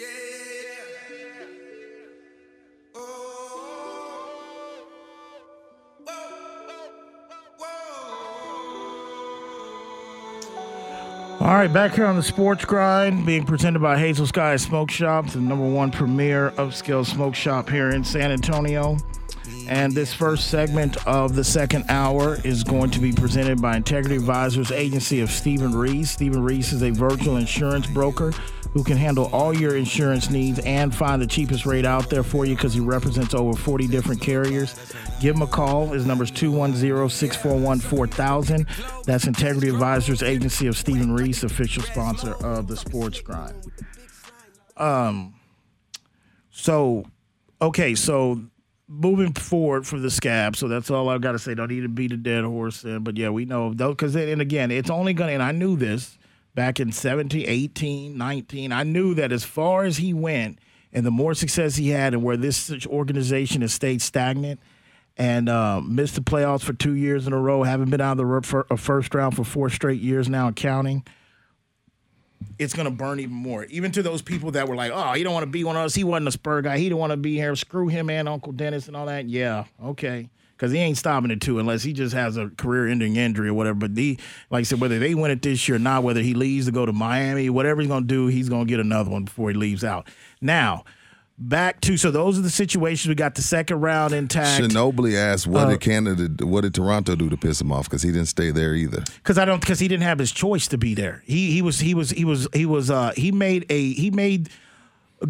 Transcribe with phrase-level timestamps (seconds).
[0.00, 0.04] Oh.
[6.06, 6.44] Oh.
[7.60, 7.64] Oh.
[11.40, 15.26] All right, back here on the Sports Grind, being presented by Hazel Sky Smoke Shop,
[15.26, 18.98] the number one premier upscale smoke shop here in San Antonio.
[19.68, 24.14] And this first segment of the second hour is going to be presented by Integrity
[24.16, 26.10] Advisors Agency of Stephen Reese.
[26.10, 28.32] Stephen Reese is a virtual insurance broker
[28.72, 32.44] who can handle all your insurance needs and find the cheapest rate out there for
[32.44, 34.94] you because he represents over 40 different carriers.
[35.20, 35.88] Give him a call.
[35.88, 38.66] His number is 210 641 4000.
[39.04, 43.72] That's Integrity Advisors Agency of Stephen Reese, official sponsor of the Sports Grind.
[44.76, 45.34] Um,
[46.50, 47.04] so,
[47.60, 48.42] okay, so
[48.88, 50.56] moving forward for the scab.
[50.56, 51.54] So that's all I've got to say.
[51.54, 54.70] Don't need to beat a dead horse in, but yeah, we know because and again,
[54.70, 55.32] it's only gonna.
[55.32, 56.17] And I knew this
[56.58, 58.72] back in 17, 18, 19.
[58.72, 60.58] I knew that as far as he went,
[60.92, 64.58] and the more success he had, and where this organization has stayed stagnant.
[65.16, 67.64] And uh, missed the playoffs for two years in a row.
[67.64, 71.04] Haven't been out of the first round for four straight years now, and counting
[72.58, 73.64] it's going to burn even more.
[73.64, 75.82] Even to those people that were like, oh, he don't want to be one of
[75.82, 75.94] us.
[75.94, 76.78] He wasn't a Spur guy.
[76.78, 77.54] He don't want to be here.
[77.56, 79.28] Screw him and Uncle Dennis and all that.
[79.28, 80.30] Yeah, okay.
[80.58, 83.76] Because he ain't stopping it too unless he just has a career-ending injury or whatever.
[83.76, 84.18] But he,
[84.50, 86.72] like I said, whether they win it this year or not, whether he leaves to
[86.72, 89.50] go to Miami, whatever he's going to do, he's going to get another one before
[89.50, 90.08] he leaves out.
[90.40, 90.84] Now,
[91.38, 94.60] back to so those are the situations we got the second round intact.
[94.60, 96.44] Ginobili asked, "What uh, did Canada?
[96.44, 97.84] What did Toronto do to piss him off?
[97.84, 99.04] Because he didn't stay there either.
[99.16, 99.60] Because I don't.
[99.60, 101.22] Because he didn't have his choice to be there.
[101.24, 104.50] He he was he was he was he was uh he made a he made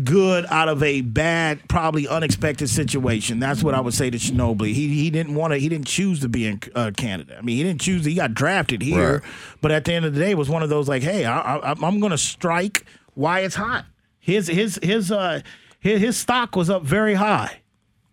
[0.04, 3.38] good out of a bad, probably unexpected situation.
[3.40, 4.74] That's what I would say to Ginobili.
[4.74, 5.58] He he didn't want to.
[5.58, 7.36] He didn't choose to be in uh, Canada.
[7.38, 8.04] I mean, he didn't choose.
[8.04, 9.22] He got drafted here, right.
[9.60, 11.56] but at the end of the day, it was one of those like, hey, I,
[11.56, 12.84] I, I'm going to strike
[13.14, 13.86] why it's hot.
[14.18, 15.40] His his his uh
[15.80, 17.60] his, his stock was up very high.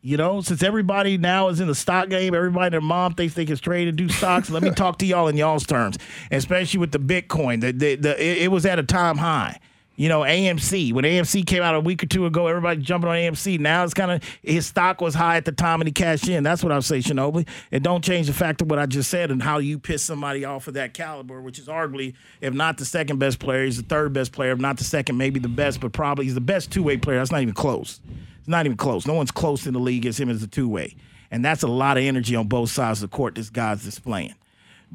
[0.02, 3.46] You know, since everybody now is in the stock game, everybody their mom thinks they
[3.46, 4.52] can trade and do stocks.
[4.52, 5.98] let me talk to y'all in y'all's terms,
[6.30, 7.60] especially with the Bitcoin.
[7.62, 9.60] The, the, the, it, it was at a time high.
[9.98, 10.92] You know, AMC.
[10.92, 13.60] When AMC came out a week or two ago, everybody jumping on AMC.
[13.60, 16.44] Now it's kind of his stock was high at the time and he cashed in.
[16.44, 17.48] That's what I would say, Ginobili.
[17.72, 20.44] And don't change the fact of what I just said and how you piss somebody
[20.44, 23.84] off of that caliber, which is arguably, if not the second best player, he's the
[23.84, 26.72] third best player, if not the second, maybe the best, but probably he's the best
[26.72, 27.20] two way player.
[27.20, 28.02] That's not even close.
[28.40, 29.08] It's not even close.
[29.08, 30.96] No one's close in the league as him as a two way.
[31.32, 34.36] And that's a lot of energy on both sides of the court this guy's displaying.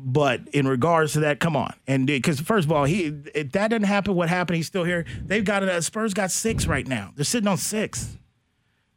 [0.02, 3.68] But in regards to that, come on, and because first of all, he if that
[3.68, 4.56] didn't happen, what happened?
[4.56, 5.04] He's still here.
[5.24, 5.68] They've got it.
[5.68, 7.12] Uh, Spurs got six right now.
[7.16, 8.16] They're sitting on six.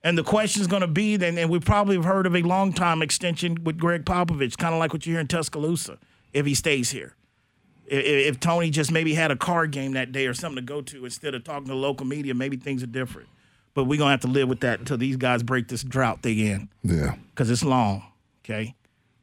[0.03, 2.41] And the question is going to be, then, and we probably have heard of a
[2.41, 5.97] long time extension with Gregg Popovich, kind of like what you hear in Tuscaloosa,
[6.33, 7.15] if he stays here.
[7.85, 8.03] If,
[8.35, 11.05] if, Tony just maybe had a card game that day or something to go to
[11.05, 13.29] instead of talking to local media, maybe things are different.
[13.73, 16.21] But we're going to have to live with that until these guys break this drought
[16.21, 16.69] thing in.
[16.83, 17.15] Yeah.
[17.29, 18.03] Because it's long,
[18.43, 18.75] okay?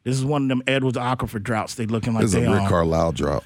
[0.03, 1.75] This is one of them Edwards Aquifer droughts.
[1.75, 2.67] They looking like this they is a Rick.
[2.67, 3.43] Carlisle drought.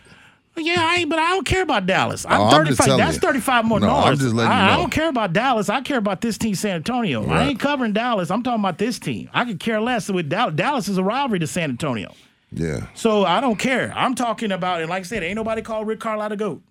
[0.58, 2.26] Yeah, I ain't, but I don't care about Dallas.
[2.26, 2.88] I'm oh, 35.
[2.88, 4.20] I'm that's 35 more no, dollars.
[4.20, 4.74] I'm just letting I, you know.
[4.74, 5.70] I don't care about Dallas.
[5.70, 7.26] I care about this team, San Antonio.
[7.26, 7.42] Right.
[7.42, 8.32] I ain't covering Dallas.
[8.32, 9.30] I'm talking about this team.
[9.34, 10.56] I could care less with Dallas.
[10.56, 12.14] Dallas is a rivalry to San Antonio.
[12.52, 12.88] Yeah.
[12.94, 13.92] So I don't care.
[13.96, 16.62] I'm talking about, and like I said, ain't nobody called Rick Carlisle a goat.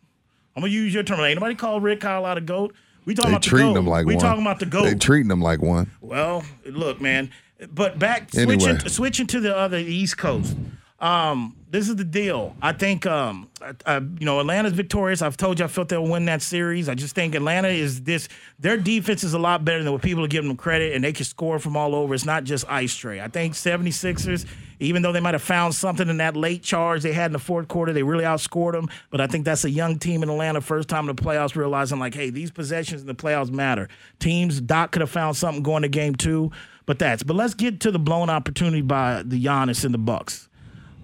[0.56, 1.21] I'm gonna use your term.
[1.21, 2.75] Ain't nobody called Rick Carlisle a goat.
[3.05, 3.81] We talking they about treating the goat.
[3.81, 4.23] them like we one.
[4.23, 4.84] talking about the goat.
[4.84, 5.91] They treating them like one.
[6.00, 7.31] Well, look, man.
[7.72, 8.59] But back anyway.
[8.59, 10.56] switching switching to the other East Coast.
[11.00, 12.56] Um, this is the deal.
[12.62, 13.50] I think um,
[13.84, 15.22] uh, you know Atlanta's victorious.
[15.22, 16.88] I've told you I felt they'll win that series.
[16.88, 18.29] I just think Atlanta is this.
[18.61, 21.12] Their defense is a lot better than what people are giving them credit, and they
[21.12, 22.14] can score from all over.
[22.14, 23.20] It's not just Ice Trae.
[23.20, 24.46] I think 76ers,
[24.79, 27.38] even though they might have found something in that late charge they had in the
[27.38, 28.88] fourth quarter, they really outscored them.
[29.11, 31.99] But I think that's a young team in Atlanta, first time in the playoffs, realizing
[31.99, 33.88] like, hey, these possessions in the playoffs matter.
[34.20, 36.50] Teams Doc could have found something going to game two.
[36.86, 37.22] But that's.
[37.22, 40.48] But let's get to the blown opportunity by the Giannis and the Bucks.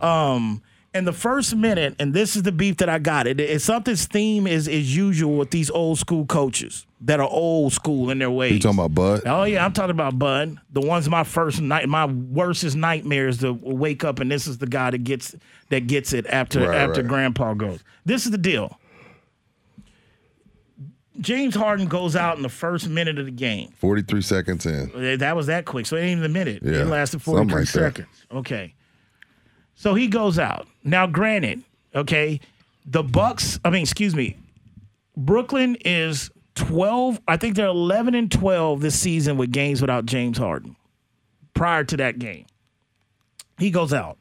[0.00, 0.62] Um,
[0.92, 3.26] in the first minute, and this is the beef that I got.
[3.26, 7.72] It, it's something's theme is is usual with these old school coaches that are old
[7.72, 8.54] school in their ways.
[8.54, 9.22] You talking about Bud?
[9.24, 10.58] Oh yeah, I'm talking about Bud.
[10.72, 14.58] The one's my first night, my worstest nightmare is to wake up and this is
[14.58, 15.34] the guy that gets
[15.68, 17.08] that gets it after Right, after right.
[17.08, 17.84] Grandpa goes.
[18.04, 18.79] This is the deal.
[21.20, 23.70] James Harden goes out in the first minute of the game.
[23.78, 24.90] 43 seconds in.
[24.94, 25.87] Uh, That was that quick.
[25.87, 26.62] So it ain't even a minute.
[26.62, 27.72] Yeah, it lasted something 43 like that.
[27.72, 28.26] seconds.
[28.32, 28.75] Okay.
[29.75, 30.67] So he goes out.
[30.84, 31.62] Now, granted,
[31.94, 32.40] okay,
[32.87, 34.37] the Bucks, I mean, excuse me,
[35.17, 40.38] Brooklyn is 12, I think they're 11 and 12 this season with games without James
[40.38, 40.76] Harden
[41.55, 42.46] prior to that game.
[43.58, 44.19] He goes out.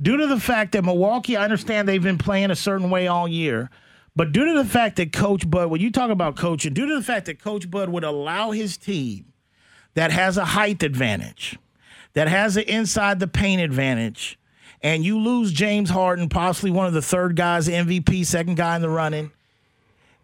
[0.00, 3.26] Due to the fact that Milwaukee, I understand they've been playing a certain way all
[3.26, 3.70] year,
[4.16, 6.94] but due to the fact that Coach Bud, when you talk about coaching, due to
[6.94, 9.26] the fact that Coach Bud would allow his team
[9.94, 11.58] that has a height advantage,
[12.14, 14.38] that has an inside the paint advantage,
[14.82, 18.82] and you lose James Harden, possibly one of the third guys, MVP, second guy in
[18.82, 19.32] the running,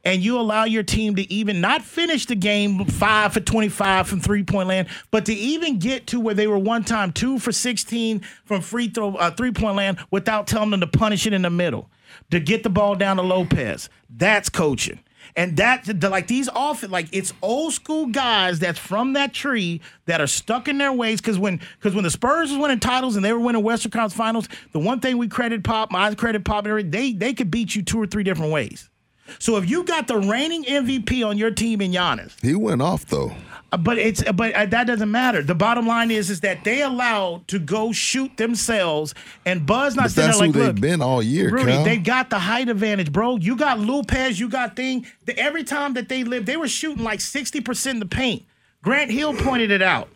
[0.05, 4.21] and you allow your team to even not finish the game five for 25 from
[4.21, 7.53] three point land, but to even get to where they were one time two for
[7.53, 11.43] 16 from free throw, uh, three point land without telling them to punish it in
[11.43, 11.89] the middle,
[12.31, 13.89] to get the ball down to Lopez.
[14.11, 15.01] That's coaching.
[15.35, 19.81] And that, the, like these off, like it's old school guys that's from that tree
[20.05, 21.21] that are stuck in their ways.
[21.21, 24.15] Because when, because when the Spurs was winning titles and they were winning Western Conference
[24.15, 27.83] Finals, the one thing we credit Pop, I credit Pop, they they could beat you
[27.83, 28.91] two or three different ways.
[29.39, 33.07] So if you got the reigning MVP on your team in Giannis, He went off
[33.07, 33.33] though.
[33.73, 35.43] uh, but it's but uh, that doesn't matter.
[35.43, 39.15] The bottom line is is that they allowed to go shoot themselves,
[39.47, 41.85] and Buzz not But sitting that's there who like, they've been all year, Rudy, Cal.
[41.85, 43.37] they got the height advantage, bro.
[43.37, 45.07] You got Lopez, you got Thing.
[45.27, 48.45] The, every time that they lived, they were shooting like sixty percent in the paint.
[48.83, 50.09] Grant Hill pointed it out.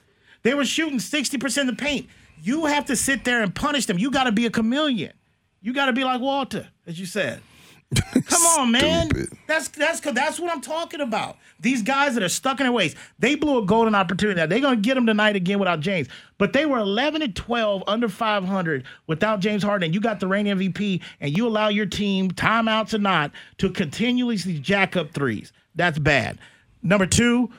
[0.42, 2.08] They were shooting sixty percent in the paint.
[2.42, 3.98] You have to sit there and punish them.
[3.98, 5.12] You got to be a chameleon.
[5.62, 7.40] You got to be like Walter, as you said.
[8.26, 9.10] Come on, man.
[9.46, 11.36] That's that's that's what I'm talking about.
[11.60, 12.96] These guys that are stuck in their ways.
[13.20, 14.40] They blew a golden opportunity.
[14.40, 16.08] Now they're gonna get them tonight again without James.
[16.36, 19.92] But they were 11 and 12 under 500 without James Harden.
[19.92, 24.58] You got the reigning MVP, and you allow your team, timeouts or not, to continuously
[24.58, 25.52] jack up threes.
[25.74, 26.38] That's bad.
[26.82, 27.50] Number two.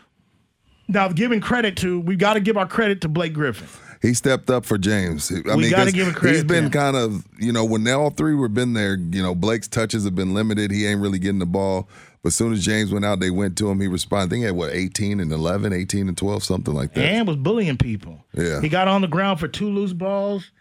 [0.89, 3.67] Now, giving credit to, we got to give our credit to Blake Griffin.
[4.07, 5.29] He stepped up for James.
[5.31, 7.91] I We mean, gotta give him credit He's been kind of, you know, when they
[7.91, 10.71] all three were been there, you know, Blake's touches have been limited.
[10.71, 11.89] He ain't really getting the ball.
[12.23, 13.81] But as soon as James went out, they went to him.
[13.81, 14.27] He responded.
[14.27, 17.03] I think he had what, 18 and 11, 18 and 12, something like that.
[17.03, 18.23] and was bullying people.
[18.33, 18.61] Yeah.
[18.61, 20.51] He got on the ground for two loose balls.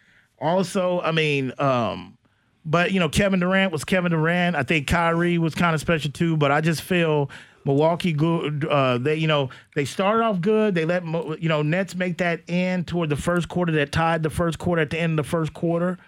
[0.41, 2.19] Also, I mean, um,
[2.65, 4.57] but you know, Kevin Durant was Kevin Durant.
[4.57, 7.31] I think Kyrie was kind of special too, but I just feel
[7.67, 8.65] Milwaukee good.
[8.65, 10.75] Uh, they, you know, they started off good.
[10.77, 14.31] They let you know Nets make that end toward the first quarter that tied the
[14.31, 15.99] first quarter at the end of the first quarter.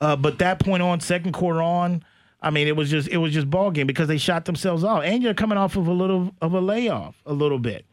[0.00, 2.02] Uh, but that point on, second quarter on,
[2.40, 5.04] I mean, it was just it was just ball game because they shot themselves off,
[5.04, 7.84] and you're coming off of a little of a layoff a little bit.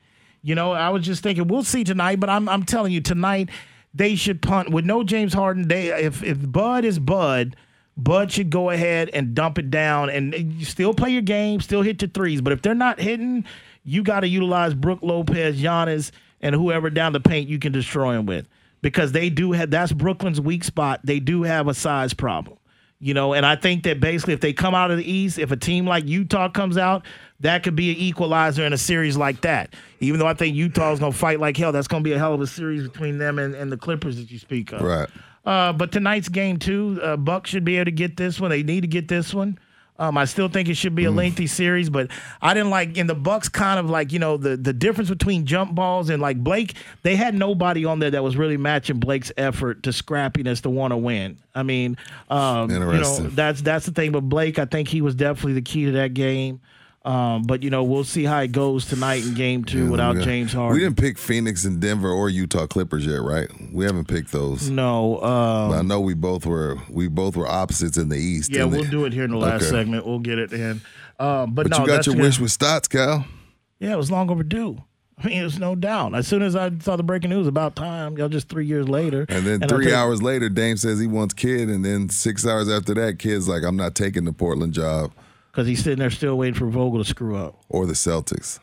[0.41, 3.49] You know, I was just thinking we'll see tonight, but I'm I'm telling you tonight
[3.93, 5.67] they should punt with no James Harden.
[5.67, 7.57] They if if Bud is Bud,
[8.03, 11.81] Bud should go ahead and dump it down and you still play your game, still
[11.81, 12.41] hit your threes.
[12.41, 13.45] But if they're not hitting,
[13.83, 16.11] you got to utilize Brooke Lopez, Giannis,
[16.41, 18.47] and whoever down the paint you can destroy them with
[18.81, 21.01] because they do have that's Brooklyn's weak spot.
[21.03, 22.57] They do have a size problem.
[23.01, 25.51] You know, and I think that basically if they come out of the East, if
[25.51, 27.05] a team like Utah comes out,
[27.39, 29.73] that could be an equalizer in a series like that.
[30.01, 32.41] Even though I think Utah's to fight like hell, that's to be a hell of
[32.41, 34.81] a series between them and, and the Clippers that you speak of.
[34.81, 35.07] Right.
[35.49, 38.51] Uh, but tonight's game too, uh, Bucks should be able to get this one.
[38.51, 39.57] They need to get this one.
[39.97, 43.07] Um, I still think it should be a lengthy series, but I didn't like in
[43.07, 46.37] the Bucks kind of like you know the the difference between jump balls and like
[46.37, 46.75] Blake.
[47.01, 50.91] They had nobody on there that was really matching Blake's effort to scrappiness to want
[50.91, 51.39] to win.
[51.55, 51.97] I mean,
[52.29, 54.11] um, you know that's that's the thing.
[54.11, 56.61] But Blake, I think he was definitely the key to that game.
[57.05, 60.51] Um, but you know we'll see how it goes tonight in Game Two without James
[60.51, 60.73] Harden.
[60.77, 63.47] We didn't pick Phoenix and Denver or Utah Clippers yet, right?
[63.71, 64.69] We haven't picked those.
[64.69, 65.21] no.
[65.21, 68.51] Um, I know we both were we both were opposites in the East.
[68.53, 69.71] Yeah, we'll the- do it here in the last Okay.
[69.71, 70.05] segment.
[70.05, 70.81] We'll get it in.
[71.19, 73.25] Um, but, But no, you got your wish with Stotts, Cal.
[73.79, 74.77] Yeah, it was long overdue.
[75.23, 76.15] I mean, it's no doubt.
[76.15, 78.17] As soon as I saw the breaking news, about time.
[78.17, 79.25] Y'all just three years later.
[79.29, 82.45] And then I three think- hours later, Dame says he wants Kidd, and then six
[82.45, 85.11] hours after that, Kidd's like, "I'm not taking the Portland job
[85.51, 87.61] because he's sitting there still waiting for Vogel to screw up.
[87.69, 88.59] or the Celtics."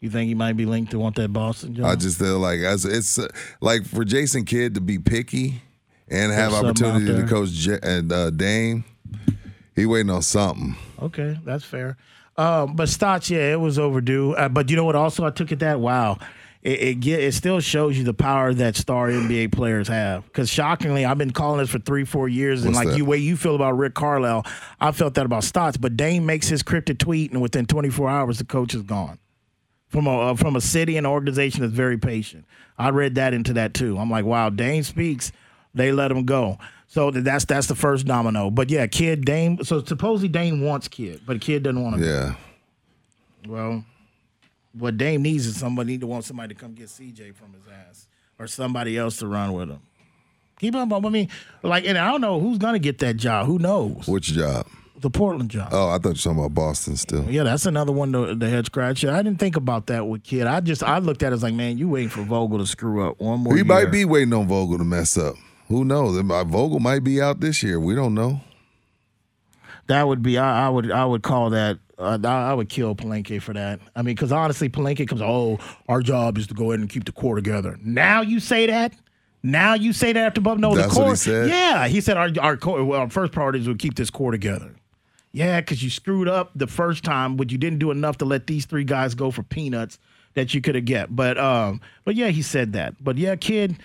[0.00, 1.86] You think he might be linked to want that Boston job?
[1.86, 3.28] I just feel like as it's uh,
[3.60, 5.62] like for Jason Kidd to be picky
[6.08, 8.84] and have out opportunity to coach J- and uh, Dame,
[9.74, 10.76] he waiting on something.
[11.00, 11.96] Okay, that's fair.
[12.36, 14.34] Um, but Stotts, yeah, it was overdue.
[14.34, 14.94] Uh, but you know what?
[14.96, 16.18] Also, I took it that wow.
[16.66, 20.24] It it, get, it still shows you the power that star NBA players have.
[20.24, 22.98] Because shockingly, I've been calling this for three, four years, and What's like that?
[22.98, 24.44] you way you feel about Rick Carlisle,
[24.80, 25.76] I felt that about Stotts.
[25.76, 29.20] But Dame makes his cryptic tweet, and within 24 hours, the coach is gone
[29.86, 32.44] from a uh, from a city and organization that's very patient.
[32.76, 33.96] I read that into that too.
[33.96, 35.30] I'm like, wow, Dame speaks,
[35.72, 36.58] they let him go.
[36.88, 38.50] So that's that's the first domino.
[38.50, 39.62] But yeah, Kidd Dame.
[39.62, 42.04] So supposedly Dame wants Kidd, but Kidd doesn't want him.
[42.04, 42.34] Yeah.
[43.46, 43.84] Well,
[44.78, 47.62] what Dame needs is somebody need to want somebody to come get CJ from his
[47.72, 48.06] ass
[48.38, 49.80] or somebody else to run with him.
[50.58, 50.92] Keep up.
[50.92, 51.28] I mean,
[51.62, 53.46] like, and I don't know who's gonna get that job.
[53.46, 54.06] Who knows?
[54.08, 54.66] Which job?
[54.98, 55.68] The Portland job.
[55.72, 57.24] Oh, I thought you were talking about Boston still.
[57.30, 59.10] Yeah, that's another one to the head scratcher.
[59.10, 60.46] I didn't think about that with Kidd.
[60.46, 63.06] I just I looked at it as like, man, you waiting for Vogel to screw
[63.06, 63.52] up one more.
[63.52, 63.64] He year.
[63.66, 65.34] might be waiting on Vogel to mess up.
[65.68, 66.18] Who knows?
[66.18, 67.78] Vogel might be out this year.
[67.78, 68.40] We don't know.
[69.88, 70.38] That would be.
[70.38, 70.90] I, I would.
[70.90, 71.78] I would call that.
[71.98, 73.80] Uh, I, would kill Palenque for that.
[73.94, 75.22] I mean, because honestly, Palenque comes.
[75.22, 77.78] Oh, our job is to go ahead and keep the core together.
[77.82, 78.92] Now you say that.
[79.42, 80.58] Now you say that after Bub.
[80.58, 81.04] No, That's the core.
[81.04, 81.48] what he said?
[81.48, 82.84] Yeah, he said our our core.
[82.84, 84.74] Well, our first priority is to keep this core together.
[85.32, 88.46] Yeah, because you screwed up the first time, but you didn't do enough to let
[88.46, 89.98] these three guys go for peanuts
[90.34, 91.14] that you could have get.
[91.14, 92.94] But um, but yeah, he said that.
[93.02, 93.76] But yeah, Kidd,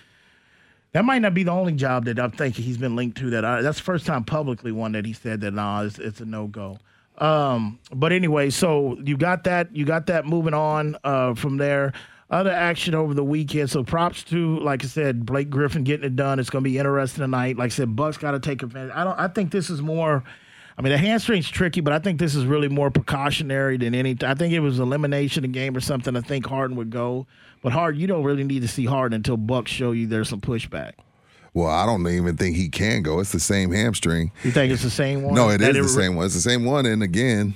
[0.93, 3.29] that might not be the only job that I'm thinking he's been linked to.
[3.29, 6.21] That I, that's the first time publicly one that he said that nah, it's, it's
[6.21, 6.77] a no go.
[7.21, 11.93] Um, but anyway, so you got that, you got that moving on uh, from there.
[12.31, 13.69] Other action over the weekend.
[13.69, 16.39] So props to, like I said, Blake Griffin getting it done.
[16.39, 17.57] It's going to be interesting tonight.
[17.57, 18.93] Like I said, Bucks got to take advantage.
[18.95, 19.19] I don't.
[19.19, 20.23] I think this is more.
[20.77, 24.15] I mean, the hamstring's tricky, but I think this is really more precautionary than any.
[24.23, 26.15] I think it was elimination of game or something.
[26.15, 27.27] I think Harden would go,
[27.61, 30.41] but Harden, you don't really need to see Harden until Bucks show you there's some
[30.41, 30.93] pushback.
[31.53, 33.19] Well, I don't even think he can go.
[33.19, 34.31] It's the same hamstring.
[34.43, 35.33] You think it's the same one?
[35.35, 36.25] No, it That is the same one.
[36.25, 36.85] It's the same one.
[36.85, 37.55] And again,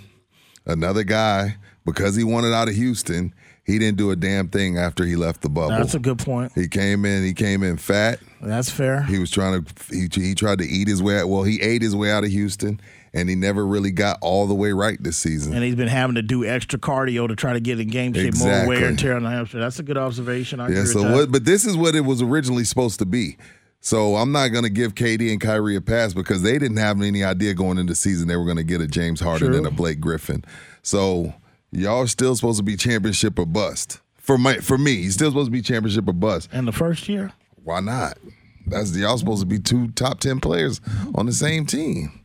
[0.65, 3.33] another guy because he wanted out of Houston,
[3.63, 5.69] he didn't do a damn thing after he left the bubble.
[5.77, 6.51] That's a good point.
[6.55, 7.23] he came in.
[7.23, 8.19] He came in fat.
[8.41, 9.03] That's fair.
[9.03, 9.73] He was trying to.
[9.95, 11.19] He, he tried to eat his way.
[11.19, 11.29] out.
[11.29, 12.79] Well, he ate his way out of Houston,
[13.13, 15.53] and he never really got all the way right this season.
[15.53, 18.23] and he's been having to do extra cardio to try to get in game shape,
[18.35, 18.75] more Exactly.
[18.75, 19.61] wear and tear on the hamstring.
[19.61, 20.59] That's a good observation.
[20.59, 20.79] I Yeah.
[20.79, 21.15] agree So with that.
[21.15, 21.31] what?
[21.31, 23.37] But this is what it was originally supposed to be.
[23.85, 26.99] So I'm not going to give KD and Kyrie a pass because they didn't have
[27.03, 29.57] any idea going into the season they were going to get a James Harden True.
[29.57, 30.43] and a Blake Griffin.
[30.81, 31.35] So
[31.71, 33.99] y'all are still supposed to be championship or bust.
[34.17, 36.49] For my for me, he's still supposed to be championship or bust.
[36.51, 37.31] And the first year,
[37.63, 38.17] Why not?
[38.65, 40.81] That's y'all supposed to be two top ten players
[41.13, 42.19] on the same team.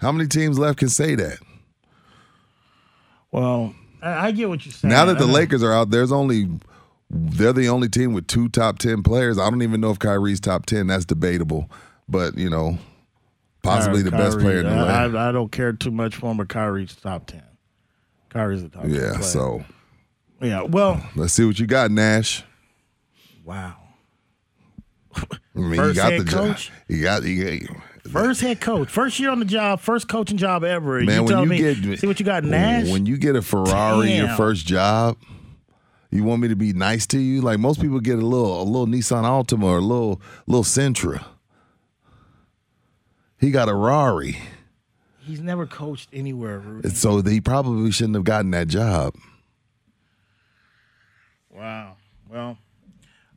[0.00, 1.38] How many teams left can say that?
[3.30, 4.90] well, I, I get what you're saying.
[4.90, 6.48] Now that the Lakers are out, there's only
[7.10, 9.38] they're the only team with two top ten players.
[9.38, 10.86] I don't even know if Kyrie's top ten.
[10.88, 11.70] That's debatable,
[12.08, 12.78] but you know,
[13.62, 15.14] possibly the best Kyrie, player in the I, league.
[15.14, 17.42] I, I don't care too much for him, but Kyrie's top ten.
[18.30, 18.82] Kyrie's the top.
[18.82, 19.20] 10 Yeah.
[19.20, 19.64] So
[20.42, 20.62] yeah.
[20.62, 22.44] Well, let's see what you got, Nash.
[23.44, 23.74] wow.
[25.16, 25.20] I
[25.54, 26.46] mean, First you got head the job.
[26.48, 26.72] coach?
[26.88, 27.76] You got you got-
[28.12, 31.00] First head coach, first year on the job, first coaching job ever.
[31.00, 31.14] man.
[31.14, 32.88] you when tell you me, get see what you got, Nash.
[32.88, 35.18] When you get a Ferrari your first job,
[36.10, 37.40] you want me to be nice to you?
[37.40, 41.24] Like most people get a little a little Nissan Altima or a little little Sentra.
[43.38, 44.38] He got a Rari.
[45.20, 46.58] He's never coached anywhere.
[46.58, 46.88] Rudy.
[46.90, 49.14] So he probably shouldn't have gotten that job.
[51.50, 51.96] Wow.
[52.30, 52.58] Well,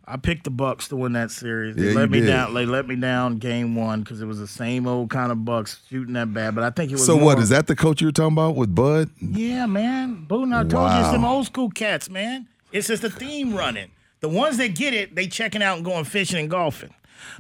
[0.06, 1.76] I picked the Bucks to win that series.
[1.76, 2.28] They Yeah, let me did.
[2.28, 2.54] down.
[2.54, 5.80] They let me down game one because it was the same old kind of Bucks
[5.90, 6.56] shooting that bad.
[6.56, 7.06] But I think it was.
[7.06, 9.10] So more- what is that the coach you were talking about with Bud?
[9.22, 10.26] Yeah, man.
[10.26, 12.48] Boone, I told you some old school cats, man.
[12.72, 13.92] It's just the theme running.
[14.22, 16.94] The ones that get it, they checking out and going fishing and golfing.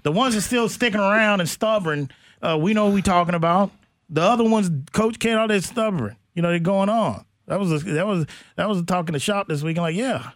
[0.03, 2.09] The ones that still sticking around and stubborn,
[2.41, 3.71] uh, we know we talking about.
[4.09, 6.17] The other ones, Coach Ken, all that stubborn.
[6.33, 7.25] You know, they're going on.
[7.47, 9.77] That was a, that was that was a talk in the shop this week.
[9.77, 10.31] I'm like, yeah,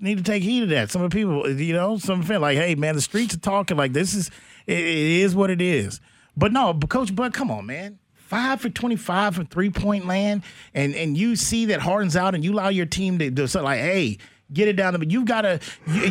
[0.00, 0.90] need to take heed of that.
[0.90, 3.76] Some of the people, you know, some feel like, hey, man, the streets are talking
[3.76, 4.30] like this is
[4.66, 6.00] it, it is what it is.
[6.36, 7.98] But no, Coach Bud, come on, man.
[8.28, 10.42] Five for twenty-five from three-point land,
[10.74, 13.62] and and you see that Harden's out, and you allow your team to do so.
[13.62, 14.18] Like, hey,
[14.52, 14.98] get it down to.
[14.98, 15.60] But you've got to.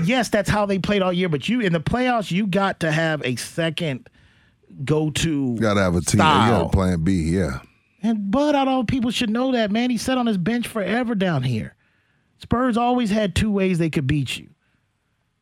[0.03, 1.29] Yes, that's how they played all year.
[1.29, 4.09] But you in the playoffs, you got to have a second
[4.83, 5.53] go-to.
[5.55, 6.19] You got to have a team.
[6.19, 6.61] You Style.
[6.63, 7.13] got a plan B.
[7.29, 7.59] Yeah.
[8.01, 9.91] And Bud, out all people should know that, man.
[9.91, 11.75] He sat on his bench forever down here.
[12.39, 14.49] Spurs always had two ways they could beat you.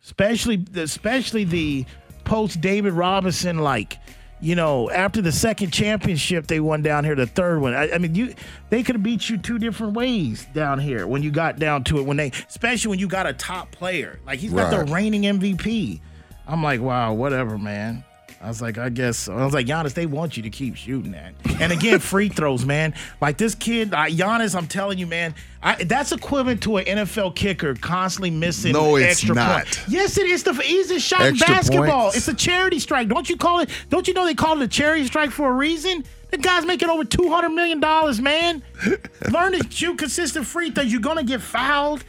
[0.04, 1.86] Especially especially the
[2.26, 3.98] post David Robinson like,
[4.46, 7.74] you know, after the second championship they won down here, the third one.
[7.74, 8.36] I, I mean, you
[8.70, 11.98] they could have beat you two different ways down here when you got down to
[11.98, 12.04] it.
[12.04, 14.20] When they especially when you got a top player.
[14.24, 14.86] Like he's got Right.
[14.86, 16.00] the reigning MVP.
[16.48, 18.04] I'm like, wow, whatever, man.
[18.46, 19.28] I was like, I guess.
[19.28, 21.34] I was like, Giannis, they want you to keep shooting that.
[21.60, 22.94] And again, free throws, man.
[23.20, 25.34] Like this kid, uh, Giannis, I'm telling you, man,
[25.64, 29.64] I, that's equivalent to an NFL kicker constantly missing No, it's extra not.
[29.66, 29.82] point.
[29.88, 32.04] Yes, it is the easiest shot in basketball.
[32.12, 32.18] points.
[32.18, 33.08] It's a charity stripe.
[33.08, 33.70] Don't you call it?
[33.90, 36.06] Don't you know they call it a charity stripe for a reason?
[36.30, 38.62] The guy's making over two hundred million dollars, man.
[39.32, 40.92] Learn to shoot consistent free throws.
[40.92, 42.04] You're gonna get fouled.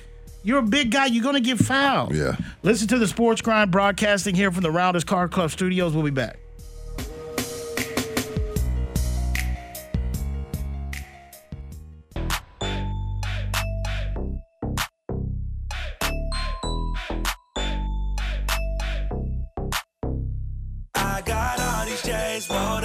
[0.46, 1.06] You're a big guy.
[1.06, 2.14] You're gonna get fouled.
[2.14, 2.36] Yeah.
[2.62, 5.92] Listen to the Sports Grind broadcasting here from the Rounders Card Club Studios.
[5.92, 6.38] We'll be back.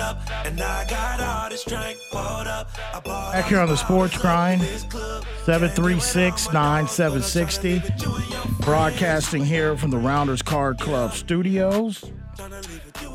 [0.02, 2.68] Up, and I got all this drink up.
[2.94, 7.82] I bought Back here on the Sports Grind, 736 9760.
[8.62, 12.04] Broadcasting here from the Rounders Card Club studios.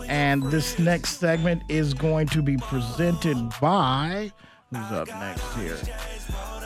[0.08, 4.32] And this next segment is going to be presented by.
[4.70, 5.76] Who's up next here?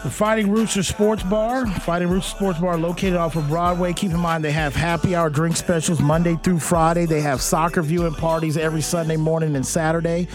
[0.02, 1.66] The Fighting Rooster Sports Bar.
[1.66, 3.92] Fighting Rooster Sports Bar located off of Broadway.
[3.92, 7.04] Keep in mind they have happy hour drink specials Monday through Friday.
[7.04, 10.26] They have soccer viewing parties every Sunday morning and Saturday.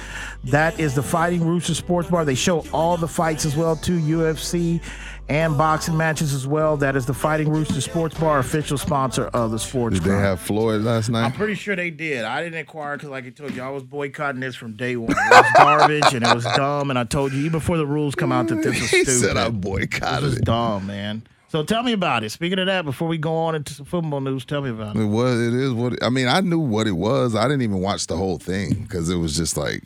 [0.43, 2.25] That is the Fighting Rooster Sports Bar.
[2.25, 4.81] They show all the fights as well too, UFC
[5.27, 6.77] and boxing matches as well.
[6.77, 10.39] That is the Fighting Rooster Sports Bar, official sponsor of the Sports Did they have
[10.39, 11.25] Floyd last night?
[11.25, 12.23] I'm pretty sure they did.
[12.23, 15.11] I didn't inquire because, like I told you, I was boycotting this from day one.
[15.11, 16.89] It was garbage and it was dumb.
[16.89, 19.19] And I told you even before the rules come out that this was he stupid.
[19.19, 21.23] said I This boycotted is dumb, man.
[21.47, 22.31] So tell me about it.
[22.31, 25.01] Speaking of that, before we go on into some football news, tell me about it.
[25.01, 25.39] It was.
[25.39, 26.03] It is what.
[26.03, 27.33] I mean, I knew what it was.
[27.35, 29.83] I didn't even watch the whole thing because it was just like,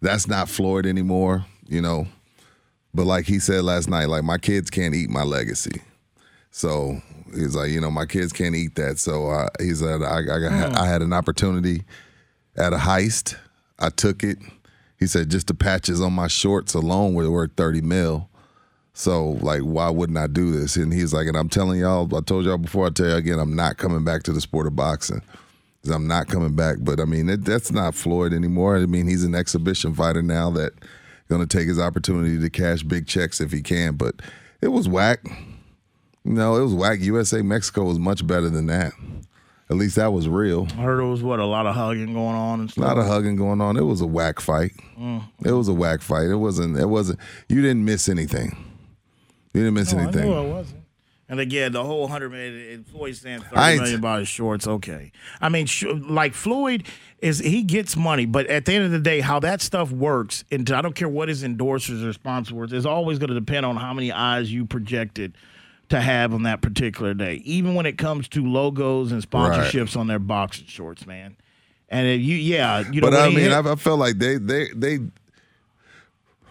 [0.00, 1.44] that's not Floyd anymore.
[1.68, 2.06] You know.
[2.92, 5.82] But like he said last night, like my kids can't eat my legacy.
[6.50, 7.00] So
[7.32, 8.98] he's like, you know, my kids can't eat that.
[8.98, 11.84] So uh, he said, I, I, got, I had an opportunity
[12.56, 13.36] at a heist.
[13.78, 14.38] I took it.
[14.98, 18.28] He said, just the patches on my shorts alone were worth 30 mil.
[18.92, 20.76] So, like, why wouldn't I do this?
[20.76, 23.38] And he's like, and I'm telling y'all, I told y'all before, I tell you again,
[23.38, 25.22] I'm not coming back to the sport of boxing.
[25.90, 26.78] I'm not coming back.
[26.80, 28.76] But I mean, it, that's not Floyd anymore.
[28.76, 30.72] I mean, he's an exhibition fighter now that
[31.30, 33.94] going to take his opportunity to cash big checks if he can.
[33.96, 34.16] But
[34.60, 35.20] it was whack.
[36.24, 36.98] No, it was whack.
[37.00, 38.92] USA Mexico was much better than that.
[39.70, 40.66] At least that was real.
[40.72, 42.84] I heard it was what a lot of hugging going on and stuff.
[42.84, 43.76] A lot of hugging going on.
[43.76, 44.72] It was a whack fight.
[44.98, 45.22] Mm.
[45.44, 46.26] It was a whack fight.
[46.26, 46.76] It wasn't.
[46.76, 47.20] It wasn't.
[47.48, 48.56] You didn't miss anything.
[49.54, 50.28] You didn't miss No, I anything.
[50.28, 50.79] knew I wasn't.
[51.30, 54.66] And again, the whole hundred million, Floyd saying I thirty million about his shorts.
[54.66, 56.88] Okay, I mean, sh- like Floyd
[57.20, 60.42] is he gets money, but at the end of the day, how that stuff works,
[60.50, 63.76] and I don't care what his endorsers or sponsors, is always going to depend on
[63.76, 65.36] how many eyes you projected
[65.90, 67.34] to have on that particular day.
[67.44, 71.36] Even when it comes to logos and sponsorships on their boxing shorts, man.
[71.88, 74.36] And if you, yeah, you know, But I mean, hit- I, I felt like they,
[74.38, 74.98] they, they,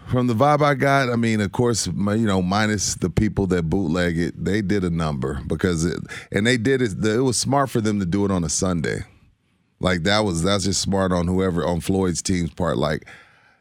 [0.09, 3.69] from the vibe I got, I mean, of course, you know, minus the people that
[3.69, 5.99] bootleg it, they did a number because it,
[6.31, 7.03] and they did it.
[7.03, 9.01] It was smart for them to do it on a Sunday.
[9.79, 12.77] Like that was that's just smart on whoever on Floyd's team's part.
[12.77, 13.07] Like,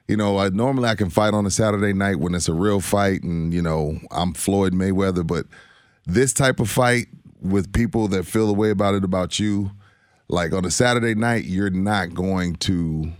[0.08, 2.80] you know, I, normally I can fight on a Saturday night when it's a real
[2.80, 5.26] fight, and you know, I'm Floyd Mayweather.
[5.26, 5.46] But
[6.06, 7.06] this type of fight
[7.40, 9.70] with people that feel the way about it about you,
[10.28, 13.12] like on a Saturday night, you're not going to.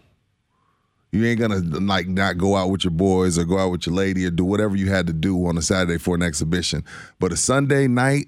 [1.11, 3.95] You ain't gonna like not go out with your boys or go out with your
[3.95, 6.85] lady or do whatever you had to do on a Saturday for an exhibition.
[7.19, 8.27] But a Sunday night,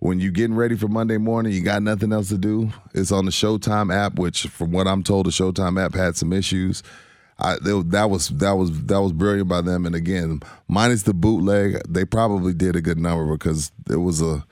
[0.00, 2.70] when you're getting ready for Monday morning, you got nothing else to do.
[2.94, 6.32] It's on the Showtime app, which, from what I'm told, the Showtime app had some
[6.32, 6.82] issues.
[7.40, 9.86] I, they, that was that was that was brilliant by them.
[9.86, 14.44] And again, minus the bootleg, they probably did a good number because it was a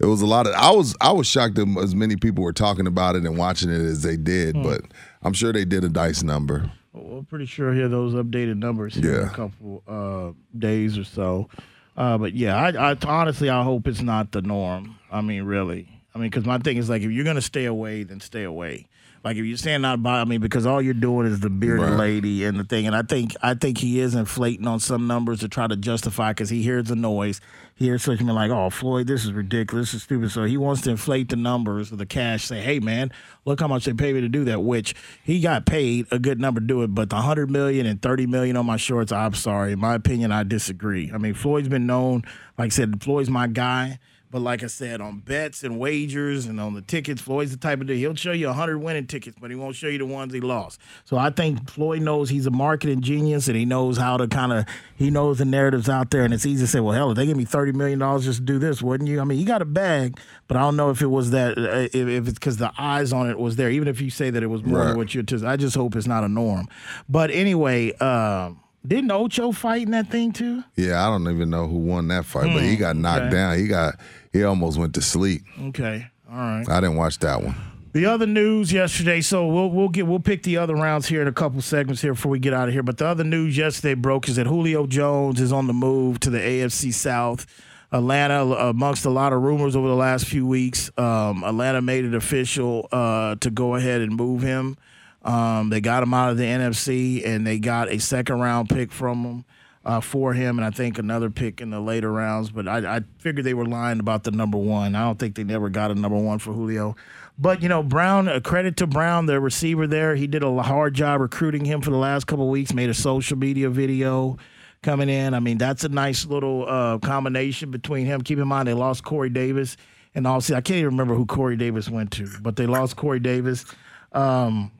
[0.00, 0.54] it was a lot of.
[0.54, 3.70] I was I was shocked that as many people were talking about it and watching
[3.70, 4.62] it as they did, hmm.
[4.62, 4.82] but
[5.22, 6.70] I'm sure they did a dice number.
[6.94, 11.04] Well, I'm pretty sure here those updated numbers here in a couple uh, days or
[11.04, 11.48] so.
[11.96, 14.96] Uh, but yeah, I, I honestly I hope it's not the norm.
[15.10, 15.88] I mean, really.
[16.14, 18.86] I mean, because my thing is like if you're gonna stay away, then stay away.
[19.24, 21.98] Like if you're saying not by, me because all you're doing is the bearded Right.
[21.98, 22.86] lady and the thing.
[22.86, 26.32] And I think I think he is inflating on some numbers to try to justify
[26.32, 27.40] because he hears the noise.
[27.74, 29.88] He hears something like, "Oh, Floyd, this is ridiculous.
[29.92, 32.44] This is stupid." So he wants to inflate the numbers of the cash.
[32.44, 33.10] Say, "Hey, man,
[33.46, 36.38] look how much they pay me to do that." Which he got paid a good
[36.38, 39.32] number to do it, but the hundred million and thirty million on my shorts, I'm
[39.34, 39.72] sorry.
[39.72, 41.10] In my opinion, I disagree.
[41.12, 42.24] I mean, Floyd's been known,
[42.58, 43.98] like I said, Floyd's my guy.
[44.34, 47.80] But like I said, on bets and wagers and on the tickets, Floyd's the type
[47.80, 47.98] of dude.
[47.98, 50.80] He'll show you 100 winning tickets, but he won't show you the ones he lost.
[51.04, 54.52] So I think Floyd knows he's a marketing genius and he knows how to kind
[54.52, 54.64] of,
[54.96, 56.24] he knows the narratives out there.
[56.24, 58.44] And it's easy to say, well, hell, if they give me $30 million just to
[58.44, 59.20] do this, wouldn't you?
[59.20, 60.18] I mean, you got a bag,
[60.48, 63.12] but I don't know if it was that, uh, if, if it's because the eyes
[63.12, 63.70] on it was there.
[63.70, 64.88] Even if you say that it was more Right.
[64.88, 66.66] than what you just, I just hope it's not a norm.
[67.08, 70.62] But anyway, um, didn't Ocho fight in that thing too?
[70.76, 73.30] Yeah, I don't even know who won that fight, but he got knocked okay.
[73.30, 73.58] down.
[73.58, 73.98] He got
[74.32, 75.42] he almost went to sleep.
[75.68, 76.06] Okay.
[76.30, 76.68] All right.
[76.68, 77.54] I didn't watch that one.
[77.92, 81.28] The other news yesterday, so we'll we'll get we'll pick the other rounds here in
[81.28, 82.82] a couple segments here before we get out of here.
[82.82, 86.30] But the other news yesterday broke is that Julio Jones is on the move to
[86.30, 87.46] the AFC South.
[87.92, 92.14] Atlanta, amongst a lot of rumors over the last few weeks, um, Atlanta made it
[92.14, 94.76] official uh, to go ahead and move him.
[95.24, 98.92] Um, they got him out of the NFC and they got a second round pick
[98.92, 99.44] from him.
[99.84, 102.50] uh, for him, and I think another pick in the later rounds.
[102.50, 104.94] But I, I figured they were lying about the number one.
[104.94, 106.96] I don't think they never got a number one for Julio.
[107.38, 108.28] But you know, Brown.
[108.28, 110.14] A credit to Brown, the receiver there.
[110.14, 112.72] He did a hard job recruiting him for the last couple weeks.
[112.72, 114.38] Made a social media video
[114.82, 115.34] coming in.
[115.34, 118.22] I mean, that's a nice little uh, combination between him.
[118.22, 119.76] Keep in mind they lost Corey Davis,
[120.14, 123.20] and also I can't even remember who Corey Davis went to, but they lost Corey
[123.20, 123.66] Davis.
[124.12, 124.70] Um,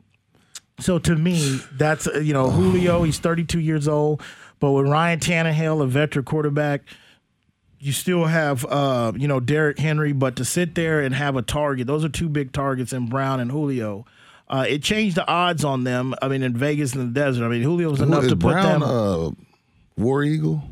[0.80, 3.02] so to me, that's uh, you know Julio.
[3.02, 4.22] He's 32 years old,
[4.60, 6.82] but with Ryan Tannehill, a veteran quarterback,
[7.78, 10.12] you still have uh, you know Derrick Henry.
[10.12, 13.40] But to sit there and have a target, those are two big targets in Brown
[13.40, 14.04] and Julio.
[14.48, 16.14] Uh, it changed the odds on them.
[16.20, 17.44] I mean, in Vegas in the desert.
[17.44, 18.82] I mean, Julio was enough Is to put Brown them.
[18.82, 19.30] uh,
[19.96, 20.62] War Eagle?